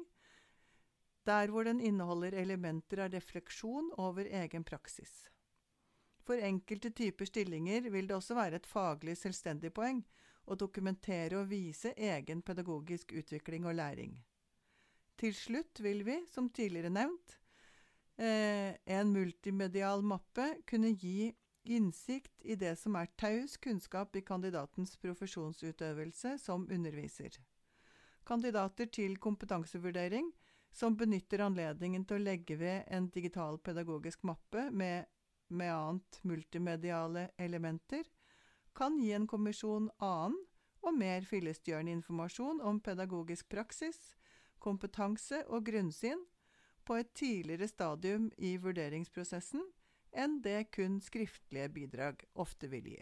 der 1.25 1.49
hvor 1.49 1.65
den 1.65 1.79
inneholder 1.79 2.35
elementer 2.37 3.05
av 3.05 3.13
refleksjon 3.13 3.93
over 3.97 4.27
egen 4.29 4.65
praksis. 4.67 5.23
For 6.23 6.39
enkelte 6.39 6.91
typer 6.95 7.27
stillinger 7.27 7.89
vil 7.89 8.07
det 8.07 8.15
også 8.15 8.35
være 8.37 8.61
et 8.61 8.67
faglig 8.67 9.17
selvstendig 9.19 9.73
poeng 9.75 10.03
å 10.45 10.57
dokumentere 10.59 11.39
og 11.39 11.49
vise 11.51 11.93
egen 11.95 12.41
pedagogisk 12.41 13.13
utvikling 13.15 13.67
og 13.69 13.77
læring. 13.79 14.17
Til 15.19 15.33
slutt 15.37 15.79
vil 15.83 16.03
vi, 16.05 16.17
som 16.27 16.49
tidligere 16.49 16.91
nevnt, 16.91 17.37
eh, 18.17 18.75
en 18.85 19.13
multimedial 19.13 20.03
mappe 20.03 20.49
kunne 20.67 20.93
gi 20.97 21.33
innsikt 21.63 22.43
i 22.43 22.55
det 22.59 22.75
som 22.79 22.95
er 22.99 23.11
taus 23.15 23.55
kunnskap 23.57 24.15
i 24.15 24.23
kandidatens 24.25 24.97
profesjonsutøvelse 24.99 26.37
som 26.41 26.67
underviser. 26.71 27.37
Kandidater 28.27 28.87
til 28.91 29.17
kompetansevurdering 29.17 30.31
som 30.73 30.97
benytter 30.97 31.43
anledningen 31.45 32.05
til 32.05 32.17
å 32.17 32.23
legge 32.23 32.57
ved 32.57 32.87
en 32.87 33.09
digital 33.13 33.59
pedagogisk 33.59 34.23
mappe 34.27 34.69
med, 34.71 35.05
med 35.49 35.71
annet 35.73 36.19
multimediale 36.23 37.29
elementer, 37.37 38.03
kan 38.75 38.97
gi 38.99 39.11
en 39.13 39.27
kommisjon 39.29 39.89
annen 40.03 40.39
og 40.83 40.97
mer 40.97 41.23
fyllestgjørende 41.27 41.93
informasjon 41.95 42.59
om 42.61 42.81
pedagogisk 42.83 43.47
praksis, 43.53 43.99
kompetanse 44.59 45.43
og 45.47 45.65
grunnsyn 45.69 46.25
på 46.83 46.97
et 46.99 47.13
tidligere 47.15 47.69
stadium 47.71 48.27
i 48.37 48.57
vurderingsprosessen 48.59 49.63
enn 50.13 50.41
det 50.45 50.67
kun 50.75 50.99
skriftlige 51.01 51.71
bidrag 51.73 52.25
ofte 52.39 52.69
vil 52.71 52.91
gi. 52.93 52.99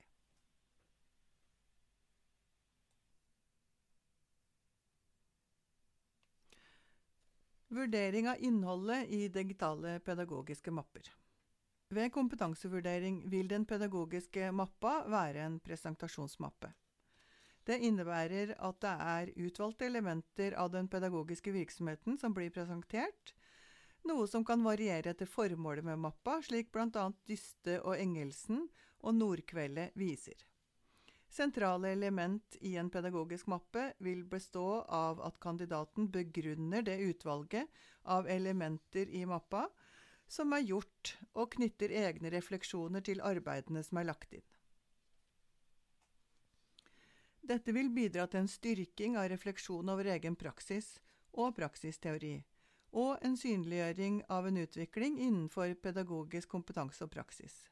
Vurdering 7.72 8.28
av 8.28 8.42
innholdet 8.44 9.08
i 9.16 9.26
digitale 9.32 9.96
pedagogiske 10.04 10.74
mapper. 10.76 11.08
Ved 11.92 12.14
kompetansevurdering 12.16 13.26
vil 13.30 13.50
den 13.52 13.66
pedagogiske 13.68 14.52
mappa 14.56 15.02
være 15.12 15.44
en 15.44 15.58
presentasjonsmappe. 15.60 16.70
Det 17.68 17.78
innebærer 17.84 18.54
at 18.64 18.78
det 18.82 18.94
er 19.16 19.32
utvalgte 19.46 19.90
elementer 19.90 20.56
av 20.58 20.72
den 20.72 20.88
pedagogiske 20.88 21.52
virksomheten 21.52 22.16
som 22.18 22.32
blir 22.34 22.54
presentert, 22.56 23.34
noe 24.08 24.24
som 24.32 24.46
kan 24.48 24.64
variere 24.64 25.12
etter 25.12 25.28
formålet 25.28 25.86
med 25.86 26.00
mappa, 26.00 26.40
slik 26.42 26.72
bl.a. 26.72 27.10
Dyste 27.28 27.82
og 27.84 28.00
Engelsen 28.00 28.64
og 29.04 29.20
Nordkveldet 29.20 29.92
viser. 30.00 30.48
Sentrale 31.32 31.92
element 31.92 32.56
i 32.62 32.78
en 32.80 32.90
pedagogisk 32.92 33.52
mappe 33.52 33.90
vil 34.00 34.24
bestå 34.32 34.82
av 34.88 35.20
at 35.28 35.44
kandidaten 35.44 36.08
begrunner 36.12 36.88
det 36.88 36.98
utvalget 37.04 37.68
av 38.04 38.32
elementer 38.32 39.12
i 39.12 39.28
mappa 39.28 39.68
som 40.32 40.54
er 40.56 40.63
gjort, 40.63 41.17
og 41.36 41.52
knytter 41.58 41.91
egne 42.06 42.32
refleksjoner 42.32 43.04
til 43.04 43.20
arbeidene 43.26 43.84
som 43.84 44.00
er 44.00 44.08
lagt 44.08 44.32
inn. 44.38 44.48
Dette 47.41 47.74
vil 47.76 47.89
bidra 47.91 48.28
til 48.30 48.44
en 48.44 48.52
styrking 48.52 49.17
av 49.20 49.28
refleksjon 49.34 49.89
over 49.91 50.08
egen 50.13 50.38
praksis 50.39 50.94
og 51.34 51.56
praksisteori, 51.58 52.38
og 52.96 53.20
en 53.26 53.36
synliggjøring 53.39 54.22
av 54.32 54.48
en 54.48 54.62
utvikling 54.62 55.17
innenfor 55.20 55.74
pedagogisk 55.84 56.52
kompetanse 56.54 57.04
og 57.04 57.12
praksis. 57.12 57.65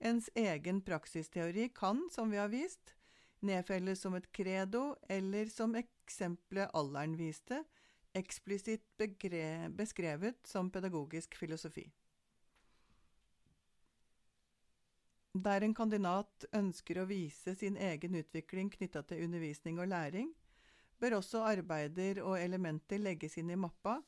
Ens 0.00 0.28
egen 0.36 0.80
praksisteori 0.84 1.68
kan, 1.76 2.02
som 2.12 2.32
vi 2.32 2.40
har 2.40 2.52
vist, 2.52 2.94
nedfelles 3.46 4.00
som 4.00 4.16
et 4.16 4.28
credo 4.36 4.94
eller 5.08 5.48
som 5.52 5.76
eksempelet 5.78 6.72
alderen 6.76 7.16
viste, 7.20 7.62
eksplisitt 8.12 9.02
beskrevet 9.76 10.46
som 10.46 10.70
pedagogisk 10.70 11.34
filosofi. 11.34 11.86
Der 15.32 15.62
en 15.62 15.74
kandidat 15.74 16.44
ønsker 16.58 16.98
å 16.98 17.06
vise 17.06 17.54
sin 17.54 17.76
egen 17.78 18.16
utvikling 18.18 18.70
knytta 18.70 19.04
til 19.06 19.22
undervisning 19.24 19.78
og 19.78 19.92
læring, 19.92 20.32
bør 20.98 21.20
også 21.20 21.44
arbeider 21.46 22.18
og 22.24 22.40
elementer 22.40 22.98
legges 22.98 23.38
inn 23.38 23.50
i 23.54 23.56
mappa, 23.56 24.00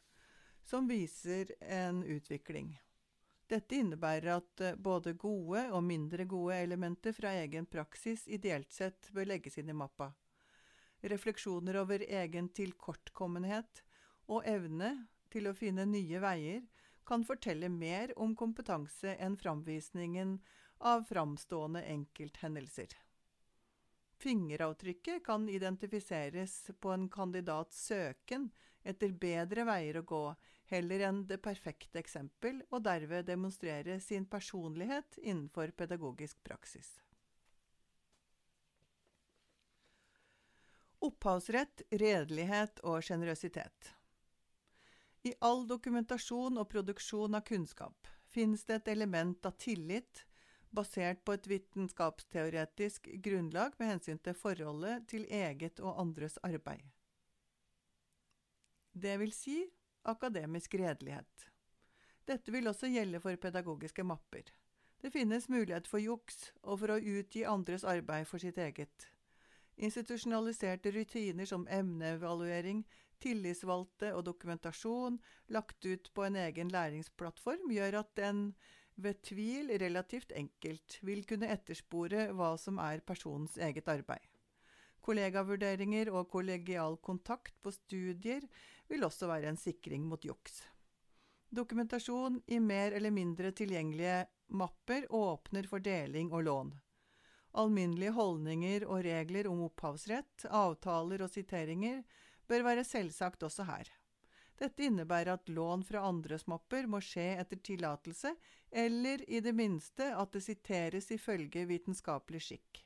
som 0.65 0.89
viser 0.91 1.55
en 1.61 2.03
utvikling. 2.03 2.75
Dette 3.53 3.77
innebærer 3.77 4.33
at 4.39 4.61
eh, 4.65 4.77
både 4.79 5.13
gode 5.19 5.67
og 5.77 5.83
mindre 5.85 6.25
gode 6.25 6.57
elementer 6.63 7.13
fra 7.13 7.35
egen 7.43 7.67
praksis 7.67 8.25
ideelt 8.27 8.73
sett 8.73 9.11
bør 9.13 9.29
legges 9.35 9.59
inn 9.61 9.69
i 9.69 9.77
mappa. 9.77 10.13
Refleksjoner 11.03 11.77
over 11.83 12.05
egen 12.07 12.49
tilkortkommenhet 12.55 13.83
og 14.33 14.49
evne 14.49 14.95
til 15.33 15.49
å 15.49 15.57
finne 15.57 15.87
nye 15.89 16.21
veier 16.23 16.65
kan 17.09 17.25
fortelle 17.27 17.69
mer 17.73 18.13
om 18.21 18.35
kompetanse 18.39 19.17
enn 19.19 19.37
framvisningen 19.41 20.37
av 20.93 21.05
framstående 21.09 21.83
enkelthendelser. 21.93 22.95
Fingeravtrykket 24.23 25.25
kan 25.27 25.49
identifiseres 25.51 26.71
på 26.81 26.93
en 26.95 27.09
kandidats 27.11 27.87
søken 27.89 28.51
etter 28.87 29.15
bedre 29.25 29.67
veier 29.67 29.99
å 29.99 30.07
gå 30.07 30.25
heller 30.73 31.05
enn 31.09 31.23
det 31.29 31.41
perfekte 31.45 32.01
eksempel, 32.01 32.63
og 32.71 32.85
derved 32.87 33.27
demonstrere 33.29 33.99
sin 34.01 34.25
personlighet 34.27 35.19
innenfor 35.21 35.75
pedagogisk 35.77 36.39
praksis. 36.47 36.95
Opphavsrett, 41.03 41.83
redelighet 41.91 42.79
og 42.87 43.03
sjenerøsitet. 43.03 43.91
I 45.23 45.35
all 45.39 45.67
dokumentasjon 45.71 46.59
og 46.59 46.69
produksjon 46.71 47.39
av 47.39 47.45
kunnskap 47.47 48.09
finnes 48.35 48.65
det 48.67 48.81
et 48.81 48.89
element 48.97 49.47
av 49.47 49.55
tillit, 49.61 50.25
basert 50.73 51.21
på 51.25 51.37
et 51.37 51.47
vitenskapsteoretisk 51.47 53.11
grunnlag 53.23 53.77
med 53.79 53.93
hensyn 53.93 54.19
til 54.19 54.35
forholdet 54.35 55.07
til 55.13 55.29
eget 55.29 55.83
og 55.85 56.01
andres 56.01 56.39
arbeid. 56.43 56.83
Det 58.93 59.15
vil 59.21 59.33
si 59.37 59.61
akademisk 60.09 60.75
redelighet. 60.81 61.47
Dette 62.27 62.53
vil 62.55 62.69
også 62.69 62.91
gjelde 62.91 63.21
for 63.23 63.37
pedagogiske 63.37 64.05
mapper. 64.05 64.51
Det 65.03 65.13
finnes 65.13 65.49
mulighet 65.51 65.87
for 65.91 66.03
juks 66.03 66.51
og 66.63 66.81
for 66.83 66.95
å 66.95 66.99
utgi 66.99 67.45
andres 67.49 67.85
arbeid 67.85 68.27
for 68.31 68.43
sitt 68.43 68.59
eget. 68.59 69.09
Institusjonaliserte 69.77 70.93
rutiner 70.95 71.49
som 71.49 71.65
emneevaluering, 71.71 72.85
tillitsvalgte 73.23 74.13
og 74.17 74.27
dokumentasjon 74.27 75.19
lagt 75.55 75.87
ut 75.87 76.11
på 76.15 76.27
en 76.27 76.39
egen 76.45 76.73
læringsplattform 76.75 77.71
gjør 77.73 78.01
at 78.03 78.15
den 78.19 78.45
ved 79.03 79.23
tvil 79.25 79.73
relativt 79.81 80.35
enkelt 80.37 80.99
vil 81.07 81.25
kunne 81.29 81.51
etterspore 81.55 82.29
hva 82.37 82.53
som 82.61 82.81
er 82.83 83.01
personens 83.07 83.57
eget 83.57 83.89
arbeid. 83.89 84.27
Kollegavurderinger 85.03 86.13
og 86.15 86.29
kollegial 86.31 86.99
kontakt 87.03 87.57
på 87.63 87.73
studier 87.75 88.45
vil 88.91 89.03
også 89.07 89.27
være 89.31 89.51
en 89.51 89.59
sikring 89.59 90.05
mot 90.07 90.23
juks. 90.25 90.61
Dokumentasjon 91.53 92.39
i 92.47 92.61
mer 92.63 92.95
eller 92.97 93.13
mindre 93.13 93.51
tilgjengelige 93.53 94.23
mapper 94.57 95.09
åpner 95.13 95.67
for 95.69 95.85
deling 95.85 96.31
og 96.33 96.47
lån. 96.47 96.71
Alminnelige 97.61 98.15
holdninger 98.17 98.87
og 98.87 99.03
regler 99.05 99.49
om 99.51 99.67
opphavsrett, 99.67 100.47
avtaler 100.49 101.27
og 101.27 101.33
siteringer 101.33 102.01
bør 102.49 102.65
være 102.67 102.85
selvsagt 102.85 103.43
også 103.43 103.67
her. 103.69 103.91
Dette 104.61 104.85
innebærer 104.87 105.33
at 105.35 105.49
lån 105.51 105.83
fra 105.87 106.05
andres 106.07 106.45
mapper 106.47 106.87
må 106.87 107.01
skje 107.03 107.33
etter 107.41 107.59
tillatelse, 107.67 108.35
eller 108.71 109.25
i 109.29 109.41
det 109.43 109.55
minste 109.57 110.13
at 110.15 110.33
det 110.35 110.45
siteres 110.45 111.11
ifølge 111.15 111.65
vitenskapelig 111.67 112.43
skikk. 112.47 112.83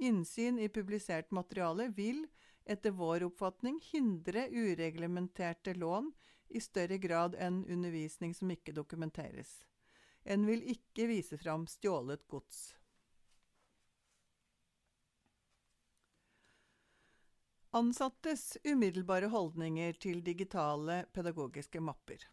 Innsyn 0.00 0.58
i 0.58 0.70
publisert 0.72 1.30
materiale 1.36 1.90
vil, 1.94 2.24
etter 2.64 2.94
vår 2.96 3.26
oppfatning, 3.28 3.78
hindre 3.92 4.46
ureglementerte 4.48 5.74
lån 5.76 6.10
i 6.48 6.60
større 6.64 6.98
grad 6.98 7.36
enn 7.38 7.62
undervisning 7.68 8.34
som 8.34 8.50
ikke 8.50 8.74
dokumenteres. 8.74 9.60
En 10.24 10.44
vil 10.48 10.64
ikke 10.74 11.06
vise 11.10 11.38
fram 11.40 11.66
stjålet 11.70 12.26
gods. 12.28 12.79
Ansattes 17.72 18.56
umiddelbare 18.66 19.28
holdninger 19.30 19.94
til 20.02 20.24
digitale 20.26 21.04
pedagogiske 21.14 21.78
mapper. 21.78 22.24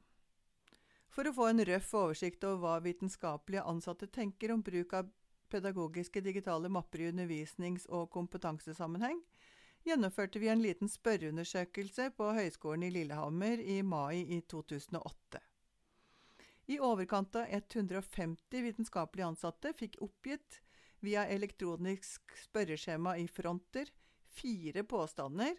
For 1.13 1.29
å 1.29 1.33
få 1.35 1.51
en 1.51 1.61
røff 1.69 1.91
oversikt 1.99 2.47
over 2.49 2.63
hva 2.63 2.79
vitenskapelige 2.81 3.61
ansatte 3.69 4.07
tenker 4.09 4.49
om 4.55 4.63
bruk 4.65 4.95
av 4.97 5.11
pedagogiske 5.53 6.23
digitale 6.25 6.71
mapper 6.73 7.03
i 7.03 7.11
undervisnings- 7.11 7.85
og 7.85 8.09
kompetansesammenheng, 8.15 9.19
gjennomførte 9.85 10.41
vi 10.41 10.49
en 10.49 10.63
liten 10.65 10.89
spørreundersøkelse 10.89 12.09
på 12.17 12.31
Høgskolen 12.39 12.87
i 12.87 12.91
Lillehammer 12.97 13.61
i 13.61 13.77
mai 13.85 14.23
i 14.23 14.41
2008. 14.41 15.43
I 16.73 16.81
overkant 16.81 17.37
av 17.37 17.45
150 17.61 18.65
vitenskapelige 18.71 19.29
ansatte 19.29 19.77
fikk 19.77 20.01
oppgitt 20.01 20.63
via 21.05 21.29
elektronisk 21.29 22.33
spørreskjema 22.49 23.19
i 23.21 23.29
fronter 23.29 23.93
fire 24.37 24.83
påstander 24.83 25.55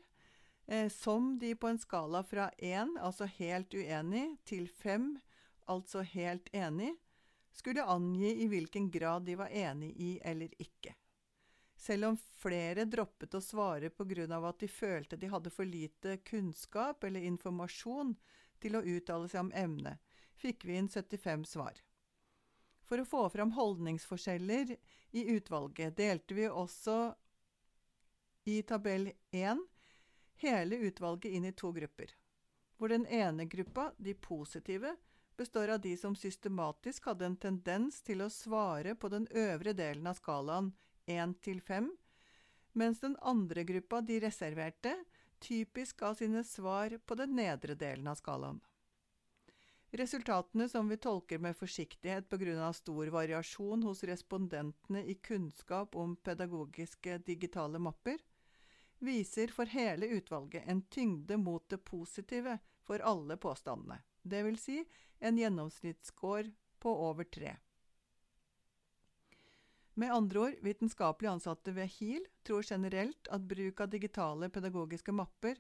eh, 0.67 0.89
som 0.89 1.35
de 1.39 1.55
på 1.55 1.69
en 1.69 1.79
skala 1.79 2.23
fra 2.25 2.51
én, 2.59 2.95
altså 3.01 3.29
helt 3.39 3.75
uenig, 3.75 4.37
til 4.45 4.69
fem, 4.69 5.17
altså 5.67 6.05
helt 6.07 6.49
enig, 6.53 6.95
skulle 7.53 7.85
angi 7.85 8.31
i 8.45 8.47
hvilken 8.49 8.91
grad 8.91 9.27
de 9.27 9.35
var 9.39 9.51
enig 9.51 9.93
i 9.99 10.13
eller 10.23 10.55
ikke. 10.63 10.95
Selv 11.79 12.11
om 12.11 12.17
flere 12.43 12.85
droppet 12.91 13.35
å 13.35 13.41
svare 13.43 13.91
av 14.35 14.45
at 14.45 14.59
de 14.59 14.69
følte 14.69 15.17
de 15.17 15.31
hadde 15.31 15.51
for 15.51 15.65
lite 15.65 16.17
kunnskap 16.27 17.05
eller 17.05 17.21
informasjon 17.21 18.17
til 18.59 18.77
å 18.77 18.83
uttale 18.83 19.29
seg 19.29 19.47
om 19.47 19.53
emnet, 19.55 19.99
fikk 20.35 20.65
vi 20.65 20.79
inn 20.79 20.89
75 20.89 21.45
svar. 21.47 21.79
For 22.83 22.99
å 22.99 23.07
få 23.07 23.29
fram 23.31 23.53
holdningsforskjeller 23.53 24.75
i 25.11 25.25
utvalget 25.37 25.97
delte 25.97 26.35
vi 26.35 26.49
også 26.49 27.15
i 28.49 28.63
tabell 28.63 29.13
1 29.31 29.59
hele 30.41 30.77
utvalget 30.77 31.33
inn 31.33 31.45
i 31.45 31.53
to 31.53 31.69
grupper, 31.73 32.15
hvor 32.79 32.89
den 32.89 33.05
ene 33.07 33.45
gruppa, 33.45 33.91
de 33.99 34.15
positive, 34.15 34.95
består 35.37 35.69
av 35.75 35.81
de 35.85 35.93
som 36.01 36.17
systematisk 36.17 37.11
hadde 37.11 37.27
en 37.29 37.37
tendens 37.37 38.01
til 38.03 38.25
å 38.25 38.31
svare 38.33 38.95
på 38.97 39.11
den 39.13 39.27
øvre 39.37 39.75
delen 39.77 40.09
av 40.09 40.17
skalaen 40.17 40.71
1 41.07 41.35
til 41.45 41.61
5, 41.61 41.91
mens 42.73 43.03
den 43.05 43.19
andre 43.21 43.67
gruppa, 43.69 44.01
de 44.01 44.17
reserverte, 44.25 44.95
typisk 45.45 46.01
ga 46.01 46.15
sine 46.17 46.41
svar 46.45 46.97
på 47.05 47.19
den 47.21 47.37
nedre 47.37 47.77
delen 47.77 48.09
av 48.09 48.17
skalaen. 48.17 48.63
Resultatene, 49.93 50.69
som 50.69 50.89
vi 50.89 50.97
tolker 50.97 51.39
med 51.41 51.57
forsiktighet 51.57 52.29
pga. 52.29 52.73
stor 52.73 53.13
variasjon 53.13 53.83
hos 53.83 54.03
respondentene 54.05 55.05
i 55.05 55.15
kunnskap 55.15 55.97
om 55.97 56.17
pedagogiske 56.17 57.19
digitale 57.29 57.79
mapper, 57.79 58.19
viser 58.99 59.53
for 59.55 59.71
hele 59.71 60.07
utvalget 60.07 60.67
en 60.67 60.83
tyngde 60.83 61.37
mot 61.37 61.69
det 61.69 61.79
positive 61.85 62.59
for 62.83 63.05
alle 63.05 63.37
påstandene, 63.37 64.01
dvs. 64.23 64.63
Si 64.63 64.85
en 65.19 65.39
gjennomsnittsscore 65.39 66.53
på 66.79 66.95
over 67.09 67.25
tre. 67.25 67.57
Med 69.99 70.13
andre 70.15 70.41
ord, 70.41 70.55
vitenskapelig 70.63 71.29
ansatte 71.29 71.73
ved 71.75 71.91
HIL 71.91 72.27
tror 72.47 72.63
generelt 72.63 73.29
at 73.35 73.49
bruk 73.51 73.81
av 73.83 73.91
digitale 73.91 74.49
pedagogiske 74.49 75.13
mapper 75.13 75.59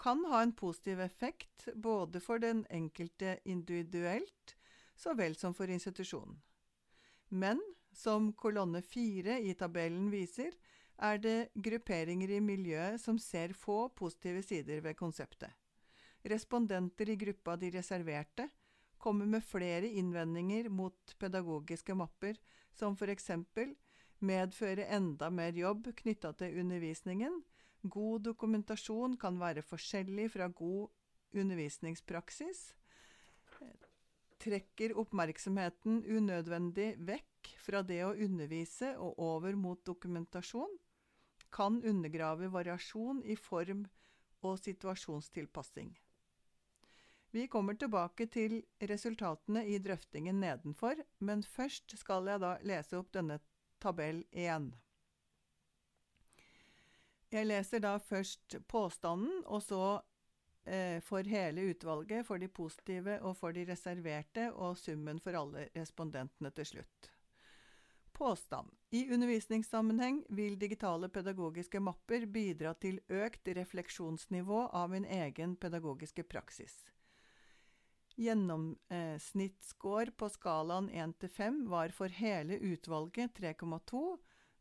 kan 0.00 0.20
ha 0.28 0.42
en 0.42 0.52
positiv 0.52 1.00
effekt 1.00 1.68
både 1.74 2.20
for 2.20 2.40
den 2.40 2.66
enkelte 2.70 3.38
individuelt 3.44 4.56
så 4.96 5.14
vel 5.16 5.36
som 5.36 5.56
for 5.56 5.72
institusjonen. 5.72 6.36
Men 7.28 7.60
som 7.92 8.32
kolonne 8.36 8.82
fire 8.82 9.38
i 9.40 9.54
tabellen 9.56 10.10
viser, 10.12 10.52
er 11.00 11.20
det 11.20 11.50
grupperinger 11.56 12.30
i 12.36 12.40
miljøet 12.44 13.00
som 13.00 13.18
ser 13.18 13.54
få 13.56 13.88
positive 13.96 14.42
sider 14.44 14.82
ved 14.84 14.96
konseptet. 14.98 15.50
Respondenter 16.28 17.08
i 17.08 17.16
gruppa 17.16 17.56
De 17.56 17.70
reserverte 17.72 18.48
kommer 19.00 19.26
med 19.26 19.44
flere 19.44 19.88
innvendinger 19.88 20.68
mot 20.68 21.14
pedagogiske 21.18 21.94
mapper, 21.96 22.36
som 22.76 22.96
for 22.96 23.08
eksempel 23.08 23.72
medføre 24.20 24.84
enda 24.92 25.30
mer 25.32 25.56
jobb 25.56 25.88
knytta 26.02 26.34
til 26.36 26.60
undervisningen. 26.60 27.40
God 27.82 28.26
dokumentasjon 28.28 29.16
kan 29.16 29.40
være 29.40 29.64
forskjellig 29.64 30.28
fra 30.34 30.50
god 30.52 30.90
undervisningspraksis. 31.32 32.60
Trekker 34.40 34.92
oppmerksomheten 35.00 36.02
unødvendig 36.04 36.92
vekk 37.08 37.54
fra 37.64 37.80
det 37.84 38.02
å 38.04 38.12
undervise 38.12 38.92
og 39.00 39.16
over 39.24 39.56
mot 39.56 39.80
dokumentasjon 39.88 40.76
kan 41.52 41.82
undergrave 41.84 42.50
variasjon 42.52 43.22
i 43.24 43.36
form 43.36 43.86
og 44.40 44.58
situasjonstilpassing. 44.58 45.98
Vi 47.30 47.46
kommer 47.46 47.74
tilbake 47.78 48.26
til 48.26 48.56
resultatene 48.80 49.62
i 49.70 49.78
drøftingen 49.78 50.40
nedenfor, 50.42 50.98
men 51.18 51.44
først 51.46 51.94
skal 51.98 52.26
jeg 52.26 52.42
da 52.42 52.56
lese 52.66 52.98
opp 52.98 53.12
denne 53.14 53.38
tabell 53.82 54.24
1. 54.32 54.72
Jeg 57.30 57.46
leser 57.46 57.84
da 57.84 57.94
først 58.02 58.56
påstanden, 58.66 59.44
og 59.46 59.62
så 59.62 59.84
eh, 60.66 60.98
for 61.06 61.22
hele 61.22 61.68
utvalget, 61.70 62.26
for 62.26 62.42
de 62.42 62.48
positive 62.50 63.20
og 63.22 63.36
for 63.38 63.54
de 63.54 63.62
reserverte, 63.68 64.48
og 64.50 64.74
summen 64.78 65.22
for 65.22 65.38
alle 65.38 65.68
respondentene 65.76 66.50
til 66.50 66.66
slutt. 66.72 67.12
Påstand. 68.12 68.74
I 68.90 69.06
undervisningssammenheng 69.14 70.24
vil 70.28 70.58
digitale 70.58 71.08
pedagogiske 71.08 71.78
mapper 71.80 72.24
bidra 72.26 72.72
til 72.74 72.96
økt 73.06 73.48
refleksjonsnivå 73.54 74.64
av 74.74 74.90
min 74.90 75.04
egen 75.06 75.52
pedagogiske 75.56 76.24
praksis. 76.26 76.74
Gjennomsnittsscore 78.18 80.10
på 80.18 80.28
skalaen 80.34 80.90
1 80.90 81.14
til 81.22 81.30
5 81.36 81.60
var 81.70 81.94
for 81.94 82.10
hele 82.10 82.58
utvalget 82.58 83.38
3,2, 83.38 84.02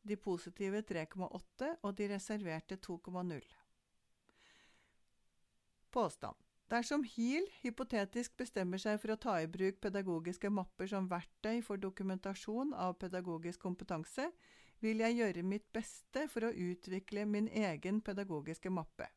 de 0.05 0.15
positive 0.15 0.83
3,8 0.93 1.71
og 1.81 1.97
de 1.97 2.07
reserverte 2.13 2.77
2,0. 2.85 3.41
Påstand. 5.89 6.48
Dersom 6.69 7.01
HIL 7.01 7.47
hypotetisk 7.63 8.35
bestemmer 8.37 8.77
seg 8.81 8.99
for 9.01 9.15
å 9.15 9.17
ta 9.17 9.39
i 9.41 9.47
bruk 9.49 9.79
pedagogiske 9.81 10.51
mapper 10.53 10.89
som 10.91 11.07
verktøy 11.09 11.63
for 11.65 11.81
dokumentasjon 11.81 12.75
av 12.77 12.93
pedagogisk 13.01 13.63
kompetanse, 13.63 14.27
vil 14.79 15.01
jeg 15.01 15.17
gjøre 15.17 15.43
mitt 15.43 15.65
beste 15.73 16.27
for 16.29 16.45
å 16.45 16.53
utvikle 16.53 17.25
min 17.25 17.49
egen 17.49 18.03
pedagogiske 18.05 18.69
mappe. 18.69 19.09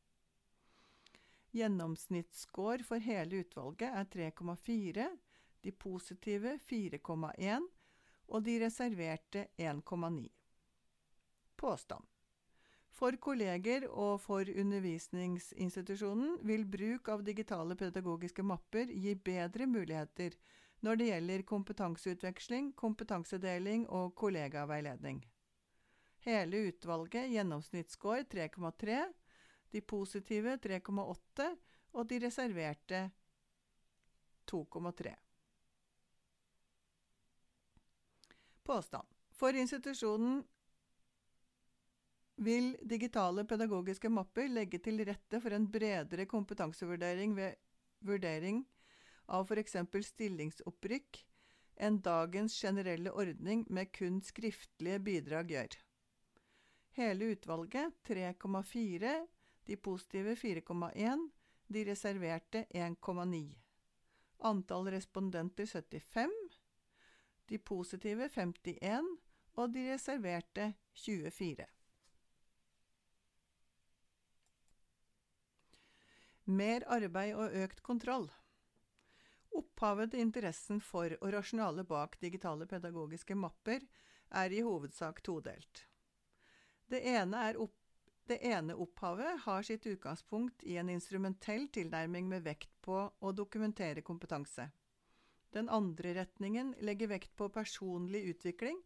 Gjennomsnittsscore 1.53 2.87
for 2.89 3.05
hele 3.05 3.43
utvalget 3.45 3.93
er 4.01 4.09
3,4, 4.17 5.09
de 5.63 5.75
positive 5.77 6.57
4,1 6.71 7.69
og 8.33 8.47
de 8.49 8.57
reserverte 8.65 9.45
1,9. 9.61 10.25
Påstand. 11.61 12.12
For 12.93 13.17
kolleger 13.17 13.87
og 13.89 14.19
for 14.21 14.47
undervisningsinstitusjonen 14.47 16.37
vil 16.47 16.67
bruk 16.69 17.09
av 17.09 17.25
digitale 17.25 17.77
pedagogiske 17.81 18.45
mapper 18.45 18.93
gi 18.93 19.15
bedre 19.17 19.67
muligheter 19.67 20.37
når 20.83 20.99
det 20.99 21.09
gjelder 21.09 21.45
kompetanseutveksling, 21.49 22.73
kompetansedeling 22.77 23.87
og 23.89 24.13
kollegaveiledning. 24.19 25.23
Hele 26.27 26.67
utvalget 26.69 27.31
gjennomsnittsscore 27.33 28.27
3,3, 28.31 29.01
de 29.73 29.81
positive 29.81 30.59
3,8 30.63 31.49
og 31.97 32.09
de 32.11 32.19
reserverte 32.23 33.03
2,3. 34.51 35.15
Påstand. 38.63 39.09
For 39.33 39.57
institusjonen 39.59 40.43
vil 42.45 42.73
digitale 42.83 43.45
pedagogiske 43.49 44.11
mapper 44.11 44.49
legge 44.51 44.81
til 44.83 45.03
rette 45.07 45.41
for 45.41 45.55
en 45.55 45.69
bredere 45.71 46.27
kompetansevurdering 46.31 47.37
ved 47.37 47.59
vurdering 48.03 48.63
av 49.33 49.47
f.eks. 49.47 49.77
stillingsopprykk 50.09 51.21
enn 51.83 52.01
dagens 52.05 52.57
generelle 52.59 53.13
ordning 53.15 53.65
med 53.71 53.93
kun 53.95 54.21
skriftlige 54.25 55.01
bidrag 55.03 55.51
gjør. 55.55 55.77
Hele 56.99 57.33
utvalget 57.33 57.95
3,4, 58.05 59.13
de 59.67 59.77
positive 59.77 60.35
4,1, 60.37 61.29
de 61.73 61.85
reserverte 61.89 62.67
1,9. 62.75 63.45
Antall 64.45 64.91
respondenter 64.93 65.67
75, 65.67 66.35
de 67.49 67.59
positive 67.59 68.29
51 68.29 69.15
og 69.55 69.73
de 69.73 69.87
reserverte 69.93 70.73
24. 71.05 71.67
Mer 76.45 76.83
arbeid 76.91 77.37
og 77.39 77.55
økt 77.55 77.83
kontroll. 77.87 78.27
Opphavet 79.55 80.11
til 80.11 80.25
interessen 80.25 80.81
for 80.83 81.13
og 81.21 81.29
rasjonalet 81.35 81.87
bak 81.87 82.17
digitale 82.21 82.67
pedagogiske 82.67 83.37
mapper 83.39 83.85
er 84.43 84.51
i 84.51 84.63
hovedsak 84.65 85.21
todelt. 85.23 85.85
Det 86.91 87.03
ene, 87.07 87.45
opp, 87.63 87.77
det 88.27 88.41
ene 88.43 88.75
opphavet 88.75 89.45
har 89.45 89.63
sitt 89.63 89.87
utgangspunkt 89.87 90.65
i 90.65 90.79
en 90.81 90.91
instrumentell 90.91 91.69
tilnærming 91.73 92.29
med 92.29 92.43
vekt 92.49 92.75
på 92.83 92.99
å 93.07 93.33
dokumentere 93.33 94.03
kompetanse. 94.03 94.71
Den 95.53 95.69
andre 95.69 96.17
retningen 96.17 96.75
legger 96.81 97.13
vekt 97.13 97.37
på 97.37 97.53
personlig 97.53 98.25
utvikling 98.33 98.81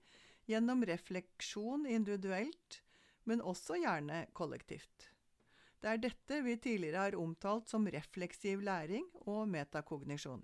gjennom 0.51 0.85
refleksjon 0.85 1.87
individuelt, 1.87 2.83
men 3.25 3.41
også 3.43 3.79
gjerne 3.81 4.27
kollektivt. 4.35 5.16
Det 5.87 5.93
er 5.95 6.01
dette 6.03 6.37
vi 6.43 6.57
tidligere 6.59 6.99
har 6.99 7.15
omtalt 7.15 7.69
som 7.71 7.85
refleksiv 7.87 8.65
læring 8.67 9.05
og 9.31 9.45
metakognisjon. 9.47 10.41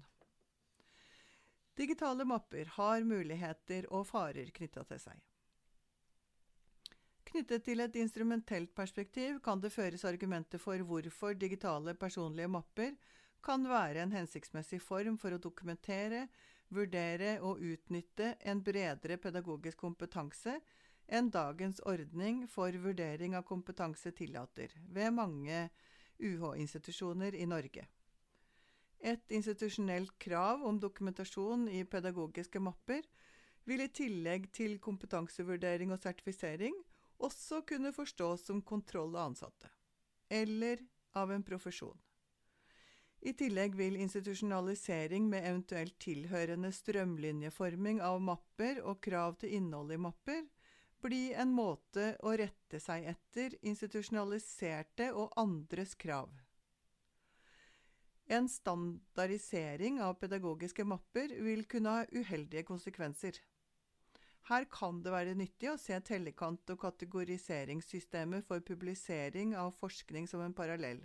Digitale 1.75 2.23
mapper 2.31 2.69
har 2.77 3.03
muligheter 3.03 3.89
og 3.91 4.05
farer 4.07 4.53
knytta 4.55 4.85
til 4.87 5.01
seg. 5.03 5.17
Knyttet 7.33 7.65
til 7.67 7.83
et 7.83 7.99
instrumentelt 7.99 8.71
perspektiv 8.77 9.41
kan 9.43 9.59
det 9.59 9.73
føres 9.75 10.07
argumenter 10.07 10.63
for 10.63 10.79
hvorfor 10.87 11.35
digitale 11.35 11.97
personlige 11.99 12.53
mapper 12.55 12.95
kan 13.43 13.67
være 13.67 14.05
en 14.05 14.15
hensiktsmessig 14.15 14.79
form 14.79 15.19
for 15.19 15.35
å 15.35 15.43
dokumentere, 15.43 16.29
vurdere 16.71 17.41
og 17.43 17.59
utnytte 17.59 18.37
en 18.47 18.63
bredere 18.63 19.19
pedagogisk 19.19 19.83
kompetanse 19.83 20.61
enn 21.13 21.29
dagens 21.33 21.81
ordning 21.89 22.47
for 22.49 22.73
vurdering 22.85 23.37
av 23.37 23.45
kompetanse 23.49 24.15
tillater 24.17 24.73
ved 24.89 25.13
mange 25.13 25.67
UH-institusjoner 26.23 27.37
i 27.37 27.47
Norge. 27.47 27.85
Et 29.03 29.35
institusjonelt 29.35 30.15
krav 30.23 30.63
om 30.65 30.79
dokumentasjon 30.81 31.67
i 31.69 31.83
pedagogiske 31.85 32.63
mapper 32.63 33.05
vil 33.69 33.83
i 33.83 33.91
tillegg 33.91 34.49
til 34.55 34.79
kompetansevurdering 34.83 35.93
og 35.93 36.01
sertifisering 36.03 36.79
også 37.23 37.61
kunne 37.67 37.93
forstås 37.95 38.47
som 38.49 38.63
kontroll 38.63 39.17
av 39.17 39.33
ansatte, 39.33 39.69
eller 40.31 40.81
av 41.19 41.35
en 41.35 41.45
profesjon. 41.47 41.99
I 43.23 43.35
tillegg 43.39 43.77
vil 43.79 44.01
institusjonalisering 44.03 45.29
med 45.31 45.45
eventuelt 45.47 45.95
tilhørende 46.03 46.73
strømlinjeforming 46.75 48.01
av 48.03 48.19
mapper 48.23 48.81
og 48.83 48.99
krav 49.05 49.37
til 49.39 49.55
innhold 49.61 49.93
i 49.95 50.01
mapper 50.09 50.43
bli 51.03 51.33
en 51.35 51.53
måte 51.55 52.13
å 52.23 52.33
rette 52.39 52.81
seg 52.81 53.09
etter 53.13 53.57
institusjonaliserte 53.67 55.11
og 55.13 55.35
andres 55.41 55.95
krav. 55.99 56.31
En 58.33 58.47
standardisering 58.49 59.99
av 60.01 60.15
pedagogiske 60.21 60.87
mapper 60.89 61.35
vil 61.45 61.67
kunne 61.69 61.97
ha 61.97 62.05
uheldige 62.15 62.65
konsekvenser. 62.65 63.41
Her 64.49 64.65
kan 64.71 65.03
det 65.03 65.13
være 65.15 65.35
nyttig 65.39 65.69
å 65.71 65.79
se 65.79 65.99
tellekant- 66.07 66.71
og 66.73 66.81
kategoriseringssystemet 66.83 68.47
for 68.47 68.65
publisering 68.65 69.55
av 69.59 69.75
forskning 69.79 70.27
som 70.31 70.43
en 70.43 70.55
parallell, 70.55 71.03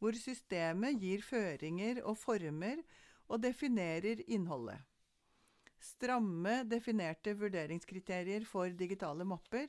hvor 0.00 0.16
systemet 0.18 1.00
gir 1.00 1.24
føringer 1.24 2.02
og 2.04 2.18
former 2.20 2.82
og 3.28 3.42
definerer 3.44 4.24
innholdet. 4.26 4.80
Stramme, 5.78 6.64
definerte 6.64 7.34
vurderingskriterier 7.38 8.44
for 8.44 8.70
digitale 8.74 9.24
mapper 9.24 9.68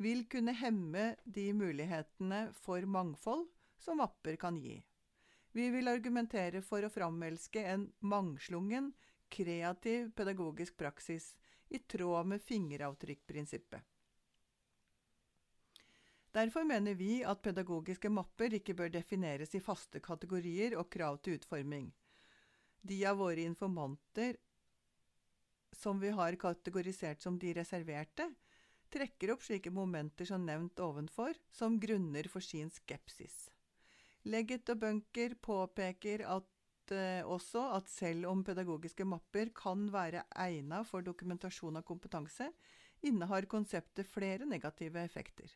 vil 0.00 0.24
kunne 0.32 0.54
hemme 0.56 1.16
de 1.24 1.50
mulighetene 1.52 2.46
for 2.56 2.86
mangfold 2.88 3.46
som 3.78 4.00
mapper 4.00 4.36
kan 4.40 4.56
gi. 4.56 4.78
Vi 5.52 5.68
vil 5.74 5.90
argumentere 5.90 6.62
for 6.62 6.84
å 6.86 6.92
framelske 6.92 7.62
en 7.72 7.88
mangslungen, 8.00 8.92
kreativ 9.28 10.10
pedagogisk 10.16 10.76
praksis 10.80 11.34
i 11.68 11.78
tråd 11.78 12.26
med 12.32 12.42
fingeravtrykkprinsippet. 12.42 13.82
Derfor 16.30 16.64
mener 16.64 16.94
vi 16.94 17.24
at 17.26 17.42
pedagogiske 17.42 18.10
mapper 18.10 18.54
ikke 18.54 18.76
bør 18.78 18.92
defineres 18.94 19.54
i 19.58 19.62
faste 19.62 19.98
kategorier 20.00 20.76
og 20.78 20.86
krav 20.90 21.18
til 21.24 21.40
utforming. 21.40 21.88
De 22.80 23.00
av 23.06 23.18
våre 23.18 23.42
informanter 23.42 24.38
som 25.76 26.00
vi 26.00 26.10
har 26.14 26.36
kategorisert 26.40 27.22
som 27.22 27.38
de 27.38 27.54
reserverte, 27.54 28.26
trekker 28.90 29.34
opp 29.34 29.44
slike 29.46 29.70
momenter 29.70 30.26
som 30.26 30.44
nevnt 30.46 30.80
ovenfor, 30.82 31.34
som 31.52 31.78
grunner 31.80 32.26
for 32.28 32.44
sin 32.44 32.70
skepsis. 32.74 33.48
Legget 34.28 34.68
og 34.72 34.82
Bunker 34.82 35.36
påpeker 35.40 36.26
at 36.28 36.92
eh, 36.92 37.22
også 37.24 37.62
at 37.78 37.88
selv 37.88 38.28
om 38.28 38.42
pedagogiske 38.44 39.06
mapper 39.08 39.52
kan 39.56 39.86
være 39.92 40.26
egnet 40.44 40.88
for 40.90 41.06
dokumentasjon 41.06 41.80
av 41.80 41.86
kompetanse, 41.88 42.50
innehar 43.00 43.48
konseptet 43.48 44.08
flere 44.10 44.44
negative 44.44 45.00
effekter. 45.00 45.48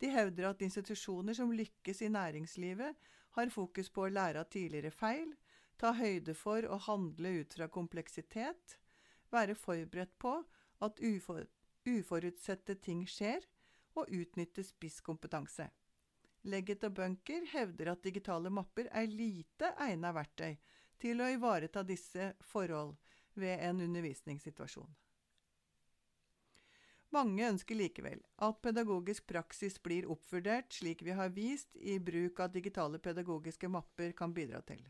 De 0.00 0.08
hevder 0.10 0.48
at 0.48 0.62
institusjoner 0.64 1.36
som 1.36 1.52
lykkes 1.52 2.00
i 2.02 2.10
næringslivet, 2.10 3.10
har 3.32 3.52
fokus 3.52 3.88
på 3.92 4.06
å 4.06 4.12
lære 4.12 4.40
av 4.40 4.48
tidligere 4.52 4.92
feil, 4.92 5.30
ta 5.78 5.92
høyde 5.96 6.34
for 6.36 6.64
å 6.68 6.78
handle 6.86 7.36
ut 7.42 7.54
fra 7.56 7.68
kompleksitet, 7.72 8.78
være 9.32 9.56
forberedt 9.58 10.14
på 10.20 10.36
at 10.82 11.00
ufor 11.02 11.46
uforutsette 11.88 12.76
ting 12.78 13.02
skjer, 13.10 13.42
og 13.98 14.08
utnytte 14.08 14.62
spisskompetanse. 14.64 15.66
Legget 16.48 16.84
og 16.86 16.94
Bunker 16.96 17.44
hevder 17.52 17.92
at 17.92 18.04
digitale 18.04 18.50
mapper 18.50 18.88
er 18.90 19.10
lite 19.10 19.74
egnet 19.84 20.14
verktøy 20.16 20.56
til 21.02 21.20
å 21.20 21.28
ivareta 21.30 21.82
disse 21.86 22.32
forhold 22.52 22.96
ved 23.34 23.60
en 23.66 23.82
undervisningssituasjon. 23.84 24.90
Mange 27.12 27.44
ønsker 27.44 27.76
likevel 27.76 28.22
at 28.40 28.62
pedagogisk 28.64 29.26
praksis 29.28 29.76
blir 29.84 30.08
oppvurdert, 30.10 30.72
slik 30.72 31.02
vi 31.04 31.12
har 31.12 31.34
vist 31.36 31.76
i 31.76 31.98
bruk 32.00 32.40
av 32.40 32.54
digitale 32.54 32.98
pedagogiske 32.98 33.68
mapper 33.68 34.14
kan 34.16 34.32
bidra 34.32 34.62
til. 34.64 34.80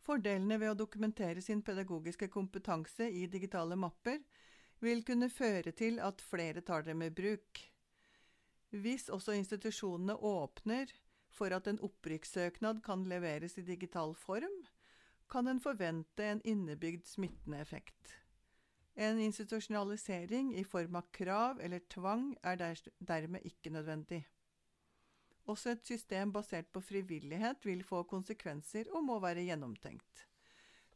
Fordelene 0.00 0.56
ved 0.60 0.72
å 0.72 0.78
dokumentere 0.78 1.42
sin 1.44 1.60
pedagogiske 1.62 2.30
kompetanse 2.32 3.08
i 3.10 3.26
digitale 3.28 3.76
mapper 3.76 4.22
vil 4.80 5.04
kunne 5.04 5.28
føre 5.32 5.74
til 5.76 6.00
at 6.00 6.24
flere 6.24 6.62
tar 6.64 6.86
dem 6.86 7.04
i 7.04 7.10
bruk. 7.12 7.60
Hvis 8.70 9.08
også 9.12 9.34
institusjonene 9.36 10.16
åpner 10.16 10.92
for 11.34 11.52
at 11.52 11.68
en 11.70 11.80
opprykkssøknad 11.84 12.80
kan 12.86 13.04
leveres 13.08 13.58
i 13.60 13.66
digital 13.66 14.14
form, 14.16 14.56
kan 15.30 15.46
en 15.46 15.60
forvente 15.62 16.24
en 16.26 16.42
innebygd 16.48 17.06
smittende 17.06 17.60
effekt. 17.60 18.16
En 18.96 19.20
institusjonalisering 19.22 20.54
i 20.58 20.64
form 20.66 20.96
av 20.98 21.12
krav 21.14 21.60
eller 21.62 21.84
tvang 21.92 22.32
er 22.42 22.58
dermed 22.98 23.46
ikke 23.46 23.70
nødvendig. 23.70 24.24
Også 25.48 25.72
et 25.72 25.86
system 25.86 26.32
basert 26.32 26.68
på 26.72 26.82
frivillighet 26.84 27.64
vil 27.66 27.84
få 27.84 28.02
konsekvenser 28.08 28.90
og 28.92 29.04
må 29.04 29.18
være 29.22 29.46
gjennomtenkt. 29.46 30.26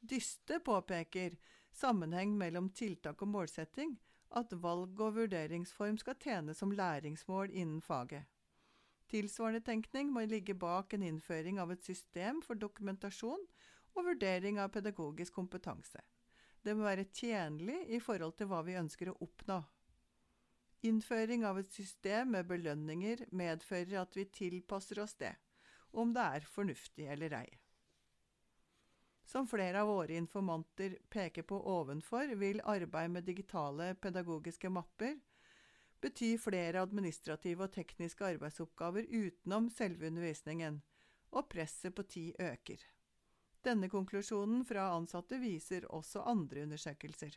Dyste 0.04 0.60
påpeker 0.60 1.38
sammenheng 1.72 2.36
mellom 2.38 2.68
tiltak 2.70 3.22
og 3.22 3.30
målsetting, 3.32 3.96
at 4.36 4.52
valg 4.62 5.00
og 5.00 5.14
vurderingsform 5.16 5.96
skal 6.02 6.18
tjene 6.20 6.54
som 6.54 6.72
læringsmål 6.74 7.50
innen 7.54 7.80
faget. 7.82 8.24
Tilsvarende 9.08 9.60
tenkning 9.60 10.10
må 10.12 10.24
ligge 10.26 10.56
bak 10.58 10.94
en 10.94 11.04
innføring 11.06 11.60
av 11.62 11.72
et 11.72 11.84
system 11.84 12.40
for 12.42 12.58
dokumentasjon 12.58 13.46
og 13.94 14.08
vurdering 14.08 14.58
av 14.58 14.72
pedagogisk 14.74 15.36
kompetanse. 15.36 16.00
Det 16.64 16.72
må 16.74 16.86
være 16.86 17.10
tjenlig 17.12 17.84
i 17.92 18.00
forhold 18.00 18.34
til 18.38 18.48
hva 18.50 18.62
vi 18.64 18.78
ønsker 18.80 19.12
å 19.12 19.18
oppnå. 19.26 19.60
Innføring 20.84 21.46
av 21.48 21.58
et 21.58 21.70
system 21.72 22.34
med 22.34 22.48
belønninger 22.50 23.22
medfører 23.32 24.02
at 24.02 24.16
vi 24.18 24.26
tilpasser 24.28 25.00
oss 25.00 25.14
det, 25.16 25.32
om 25.96 26.12
det 26.12 26.24
er 26.38 26.48
fornuftig 26.54 27.06
eller 27.14 27.36
ei. 27.38 27.46
Som 29.24 29.48
flere 29.48 29.80
av 29.80 29.88
våre 29.88 30.18
informanter 30.20 30.98
peker 31.08 31.46
på 31.48 31.56
ovenfor, 31.72 32.34
vil 32.36 32.60
arbeid 32.68 33.14
med 33.14 33.24
digitale 33.24 33.94
pedagogiske 33.96 34.68
mapper 34.68 35.16
bety 36.04 36.34
flere 36.36 36.82
administrative 36.84 37.64
og 37.64 37.72
tekniske 37.72 38.26
arbeidsoppgaver 38.34 39.08
utenom 39.08 39.70
selve 39.72 40.10
undervisningen, 40.10 40.82
og 41.32 41.48
presset 41.48 41.96
på 41.96 42.04
tid 42.04 42.36
øker. 42.44 42.84
Denne 43.64 43.88
konklusjonen 43.88 44.66
fra 44.68 44.90
ansatte 44.92 45.40
viser 45.40 45.88
også 45.88 46.26
andre 46.28 46.66
undersøkelser. 46.68 47.32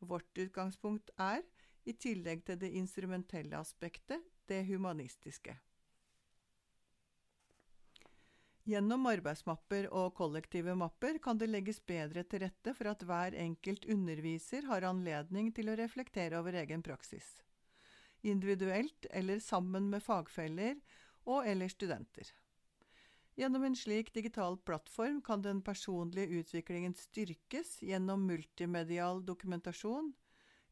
Vårt 0.00 0.38
utgangspunkt 0.38 1.10
er, 1.20 1.42
i 1.84 1.92
tillegg 1.96 2.44
til 2.44 2.58
det 2.60 2.70
instrumentelle 2.76 3.56
aspektet, 3.56 4.24
det 4.48 4.64
humanistiske. 4.68 5.56
Gjennom 8.68 9.06
arbeidsmapper 9.08 9.88
og 9.96 10.12
kollektive 10.14 10.74
mapper 10.78 11.16
kan 11.22 11.38
det 11.40 11.48
legges 11.48 11.80
bedre 11.82 12.22
til 12.28 12.44
rette 12.44 12.74
for 12.76 12.90
at 12.92 13.02
hver 13.08 13.34
enkelt 13.40 13.86
underviser 13.90 14.68
har 14.68 14.86
anledning 14.86 15.48
til 15.56 15.72
å 15.72 15.78
reflektere 15.80 16.38
over 16.38 16.58
egen 16.60 16.84
praksis, 16.84 17.40
individuelt 18.22 19.08
eller 19.10 19.40
sammen 19.42 19.88
med 19.90 20.04
fagfeller 20.04 20.76
og 21.24 21.48
eller 21.48 21.72
studenter. 21.72 22.28
Gjennom 23.40 23.62
en 23.64 23.76
slik 23.76 24.12
digital 24.12 24.58
plattform 24.58 25.22
kan 25.24 25.42
den 25.42 25.62
personlige 25.64 26.26
utviklingen 26.26 26.92
styrkes 26.94 27.78
gjennom 27.80 28.26
multimedial 28.28 29.22
dokumentasjon, 29.24 30.10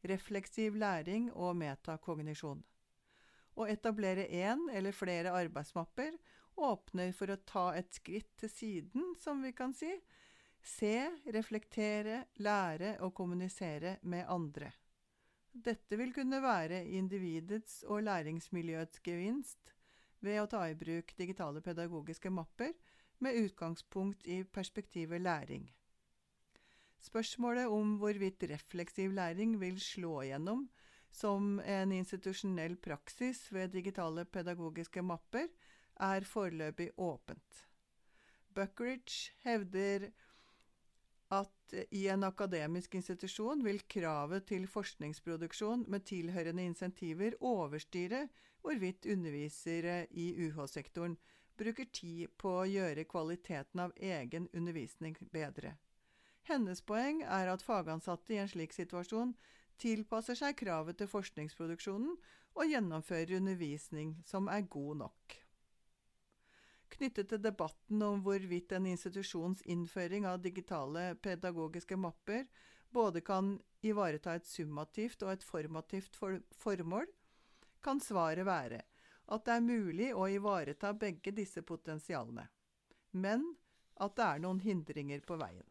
refleksiv 0.05 0.77
læring 0.77 1.31
og 1.33 1.55
metakognisjon. 1.57 2.61
Å 3.57 3.65
etablere 3.73 4.27
én 4.29 4.67
eller 4.69 4.93
flere 4.93 5.33
arbeidsmapper 5.33 6.13
åpner 6.61 7.09
for 7.17 7.33
å 7.33 7.39
ta 7.41 7.65
et 7.79 7.89
skritt 7.97 8.29
til 8.37 8.53
siden, 8.53 9.15
som 9.17 9.41
vi 9.41 9.49
kan 9.57 9.73
si. 9.73 9.89
Se, 10.61 11.09
reflektere, 11.25 12.21
lære 12.37 12.99
og 13.01 13.15
kommunisere 13.17 13.97
med 14.03 14.29
andre. 14.29 14.69
Dette 15.49 15.97
vil 15.97 16.13
kunne 16.13 16.37
være 16.45 16.85
individets 16.85 17.81
og 17.89 18.05
læringsmiljøets 18.05 19.01
gevinst, 19.01 19.73
ved 20.25 20.41
å 20.41 20.47
ta 20.51 20.65
i 20.69 20.77
bruk 20.77 21.13
digitale 21.17 21.61
pedagogiske 21.63 22.31
mapper 22.33 22.73
med 23.23 23.37
utgangspunkt 23.39 24.27
i 24.27 24.43
perspektivet 24.43 25.21
læring. 25.21 25.67
Spørsmålet 26.99 27.71
om 27.71 27.95
hvorvidt 28.01 28.43
refleksiv 28.51 29.13
læring 29.15 29.55
vil 29.61 29.79
slå 29.79 30.19
igjennom 30.25 30.67
som 31.11 31.59
en 31.63 31.91
institusjonell 31.95 32.75
praksis 32.77 33.47
ved 33.53 33.71
digitale 33.73 34.25
pedagogiske 34.25 35.01
mapper, 35.01 35.47
er 35.99 36.23
foreløpig 36.23 36.91
åpent. 36.97 37.63
Buckridge 38.55 39.33
hevder 39.43 40.09
at 41.29 41.73
i 41.93 42.07
en 42.09 42.25
akademisk 42.25 42.95
institusjon 42.97 43.61
vil 43.65 43.81
kravet 43.87 44.47
til 44.49 44.65
forskningsproduksjon 44.67 45.85
med 45.87 46.05
tilhørende 46.09 46.65
insentiver 46.65 47.37
overstyre 47.45 48.23
hvorvidt 48.61 49.05
undervisere 49.05 50.07
i 50.11 50.31
UH-sektoren 50.47 51.17
bruker 51.59 51.85
tid 51.93 52.33
på 52.39 52.55
å 52.61 52.67
gjøre 52.69 53.05
kvaliteten 53.09 53.83
av 53.83 53.93
egen 53.95 54.47
undervisning 54.55 55.17
bedre. 55.33 55.75
Hennes 56.49 56.81
poeng 56.81 57.21
er 57.21 57.51
at 57.51 57.63
fagansatte 57.65 58.33
i 58.33 58.41
en 58.41 58.49
slik 58.49 58.73
situasjon 58.73 59.35
tilpasser 59.79 60.39
seg 60.39 60.57
kravet 60.59 60.97
til 60.99 61.11
forskningsproduksjonen 61.11 62.15
og 62.57 62.71
gjennomfører 62.73 63.37
undervisning 63.37 64.15
som 64.25 64.49
er 64.51 64.65
god 64.65 65.03
nok. 65.03 65.35
Knyttet 66.89 67.29
til 67.29 67.41
debatten 67.41 68.01
om 68.01 68.23
hvorvidt 68.25 68.73
en 68.75 68.87
institusjons 68.89 69.61
innføring 69.69 70.25
av 70.25 70.41
digitale 70.41 71.13
pedagogiske 71.21 71.97
mapper 71.97 72.47
både 72.91 73.21
kan 73.21 73.53
ivareta 73.85 74.33
et 74.35 74.47
summativt 74.49 75.23
og 75.23 75.35
et 75.35 75.45
formativt 75.45 76.17
for 76.17 76.39
formål, 76.57 77.05
kan 77.85 78.01
svaret 78.03 78.45
være 78.47 78.81
at 79.29 79.45
det 79.45 79.55
er 79.55 79.65
mulig 79.65 80.09
å 80.17 80.25
ivareta 80.27 80.91
begge 80.97 81.31
disse 81.35 81.61
potensialene, 81.61 82.47
men 83.11 83.45
at 84.01 84.15
det 84.17 84.25
er 84.25 84.41
noen 84.41 84.61
hindringer 84.63 85.21
på 85.21 85.37
veien. 85.39 85.67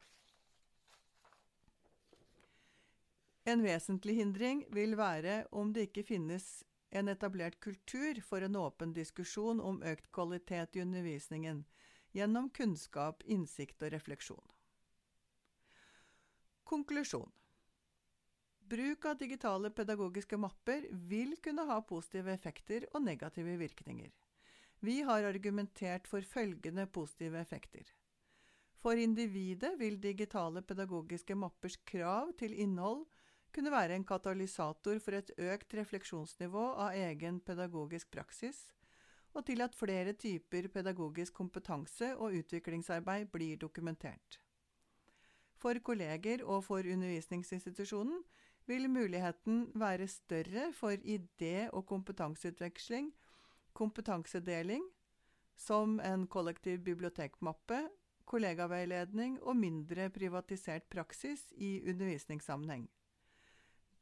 En 3.48 3.64
vesentlig 3.64 4.18
hindring 4.20 4.62
vil 4.76 4.94
være 4.98 5.40
om 5.56 5.72
det 5.72 5.88
ikke 5.88 6.04
finnes 6.04 6.46
en 6.90 7.08
etablert 7.08 7.60
kultur 7.60 8.20
for 8.24 8.42
en 8.42 8.56
åpen 8.56 8.92
diskusjon 8.96 9.60
om 9.60 9.82
økt 9.82 10.10
kvalitet 10.12 10.76
i 10.76 10.84
undervisningen 10.84 11.64
gjennom 12.16 12.48
kunnskap, 12.50 13.22
innsikt 13.26 13.82
og 13.82 13.92
refleksjon. 13.92 14.54
Konklusjon 16.68 17.32
Bruk 18.68 19.06
av 19.08 19.16
digitale 19.16 19.70
pedagogiske 19.72 20.36
mapper 20.36 20.88
vil 21.08 21.36
kunne 21.44 21.64
ha 21.70 21.78
positive 21.80 22.32
effekter 22.34 22.84
og 22.92 23.00
negative 23.06 23.54
virkninger. 23.56 24.10
Vi 24.84 25.00
har 25.02 25.24
argumentert 25.24 26.06
for 26.06 26.20
følgende 26.20 26.84
positive 26.86 27.40
effekter. 27.40 27.88
For 28.78 29.00
individet 29.00 29.72
vil 29.80 29.96
digitale 30.00 30.60
pedagogiske 30.62 31.34
mappers 31.34 31.78
krav 31.88 32.34
til 32.38 32.52
innhold 32.54 33.06
kunne 33.54 33.72
være 33.72 33.96
en 33.96 34.04
katalysator 34.06 34.98
for 35.02 35.16
et 35.18 35.30
økt 35.38 35.74
refleksjonsnivå 35.74 36.64
av 36.84 36.96
egen 36.96 37.40
pedagogisk 37.40 38.10
praksis, 38.12 38.58
og 39.36 39.46
til 39.46 39.62
at 39.62 39.76
flere 39.76 40.14
typer 40.18 40.68
pedagogisk 40.72 41.34
kompetanse 41.34 42.14
og 42.16 42.36
utviklingsarbeid 42.40 43.28
blir 43.32 43.56
dokumentert. 43.60 44.40
For 45.58 45.78
kolleger 45.82 46.44
og 46.46 46.62
for 46.64 46.86
undervisningsinstitusjonen 46.86 48.22
vil 48.68 48.88
muligheten 48.90 49.70
være 49.74 50.06
større 50.08 50.72
for 50.72 50.92
idé- 51.02 51.70
og 51.72 51.86
kompetanseutveksling, 51.86 53.12
kompetansedeling, 53.72 54.84
som 55.56 55.98
en 56.00 56.26
kollektiv 56.26 56.78
bibliotekmappe, 56.78 57.88
kollegaveiledning 58.28 59.38
og 59.42 59.56
mindre 59.56 60.10
privatisert 60.10 60.84
praksis 60.90 61.48
i 61.56 61.80
undervisningssammenheng. 61.88 62.86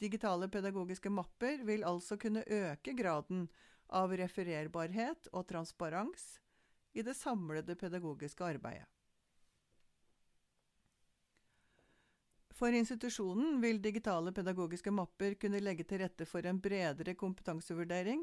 Digitale 0.00 0.48
pedagogiske 0.52 1.10
mapper 1.10 1.62
vil 1.64 1.84
altså 1.88 2.18
kunne 2.20 2.44
øke 2.46 2.92
graden 2.96 3.46
av 3.88 4.12
refererbarhet 4.18 5.30
og 5.32 5.46
transparens 5.48 6.34
i 6.92 7.04
det 7.06 7.14
samlede 7.16 7.76
pedagogiske 7.78 8.44
arbeidet. 8.44 8.88
For 12.56 12.72
institusjonen 12.72 13.58
vil 13.60 13.82
digitale 13.84 14.32
pedagogiske 14.32 14.92
mapper 14.92 15.34
kunne 15.40 15.60
legge 15.60 15.84
til 15.84 16.00
rette 16.00 16.24
for 16.28 16.46
en 16.48 16.60
bredere 16.60 17.12
kompetansevurdering 17.14 18.22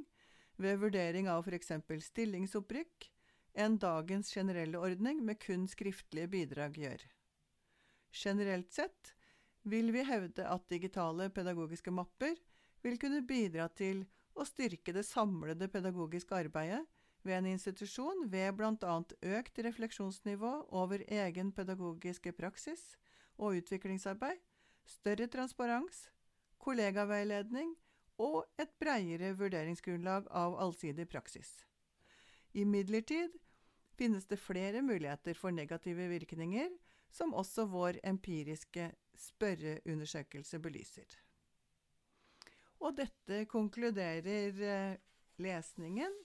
ved 0.57 0.79
vurdering 0.81 1.29
av 1.29 1.45
f.eks. 1.45 1.69
stillingsopprykk 2.07 3.09
enn 3.53 3.77
dagens 3.77 4.31
generelle 4.33 4.81
ordning 4.81 5.21
med 5.25 5.37
kun 5.41 5.67
skriftlige 5.69 6.31
bidrag 6.33 6.79
gjør. 6.81 7.03
Generelt 8.13 8.73
sett 8.73 9.13
vil 9.63 9.91
vi 9.95 10.03
hevde 10.07 10.47
at 10.47 10.67
digitale 10.71 11.29
pedagogiske 11.33 11.91
mapper 11.91 12.35
vil 12.83 12.99
kunne 12.99 13.23
bidra 13.27 13.69
til 13.71 14.03
å 14.35 14.45
styrke 14.47 14.93
det 14.95 15.05
samlede 15.07 15.69
pedagogiske 15.71 16.35
arbeidet 16.35 16.81
ved 17.23 17.37
en 17.37 17.51
institusjon 17.53 18.25
ved 18.31 18.51
bl.a. 18.57 18.95
økt 19.37 19.61
refleksjonsnivå 19.65 20.53
over 20.75 21.05
egen 21.07 21.53
pedagogiske 21.55 22.33
praksis, 22.35 22.81
og 23.39 23.57
utviklingsarbeid, 23.57 24.37
større 24.85 25.25
transparens, 25.31 26.07
kollegaveiledning 26.61 27.71
og 28.21 28.43
et 28.61 28.73
bredere 28.79 29.31
vurderingsgrunnlag 29.39 30.27
av 30.29 30.57
allsidig 30.61 31.07
praksis. 31.09 31.49
Imidlertid 32.53 33.33
finnes 33.97 34.27
det 34.29 34.37
flere 34.41 34.83
muligheter 34.85 35.37
for 35.37 35.55
negative 35.55 36.05
virkninger, 36.11 36.69
som 37.13 37.33
også 37.33 37.65
vår 37.69 37.99
empiriske 38.05 38.91
spørreundersøkelse 39.19 40.59
belyser. 40.59 41.17
Og 42.83 42.95
dette 42.97 43.45
konkluderer 43.51 44.63
eh, 44.67 44.95
lesningen 45.43 46.15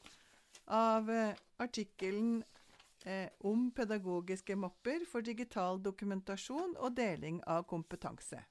av 0.75 1.11
eh, 1.11 1.39
artikkelen 1.63 2.43
eh, 3.05 3.29
om 3.47 3.71
pedagogiske 3.71 4.57
mapper 4.59 5.07
for 5.07 5.23
digital 5.23 5.79
dokumentasjon 5.83 6.75
og 6.77 6.97
deling 6.99 7.41
av 7.47 7.67
kompetanse. 7.71 8.43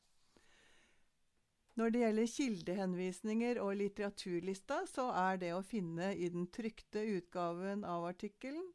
Når 1.77 1.93
det 1.93 1.99
gjelder 2.01 2.31
kildehenvisninger 2.33 3.59
og 3.61 3.75
litteraturlista, 3.77 4.79
så 4.89 5.11
er 5.13 5.37
det 5.43 5.51
å 5.53 5.61
finne 5.61 6.09
i 6.15 6.31
den 6.33 6.47
trykte 6.49 7.03
utgaven 7.19 7.83
av 7.85 8.07
artikkelen, 8.07 8.65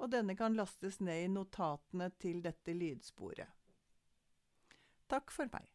og 0.00 0.10
denne 0.10 0.34
kan 0.34 0.56
lastes 0.58 0.98
ned 1.04 1.28
i 1.28 1.30
notatene 1.30 2.08
til 2.18 2.40
dette 2.42 2.74
lydsporet. 2.74 3.59
Takk 5.10 5.30
for 5.34 5.48
meg. 5.52 5.66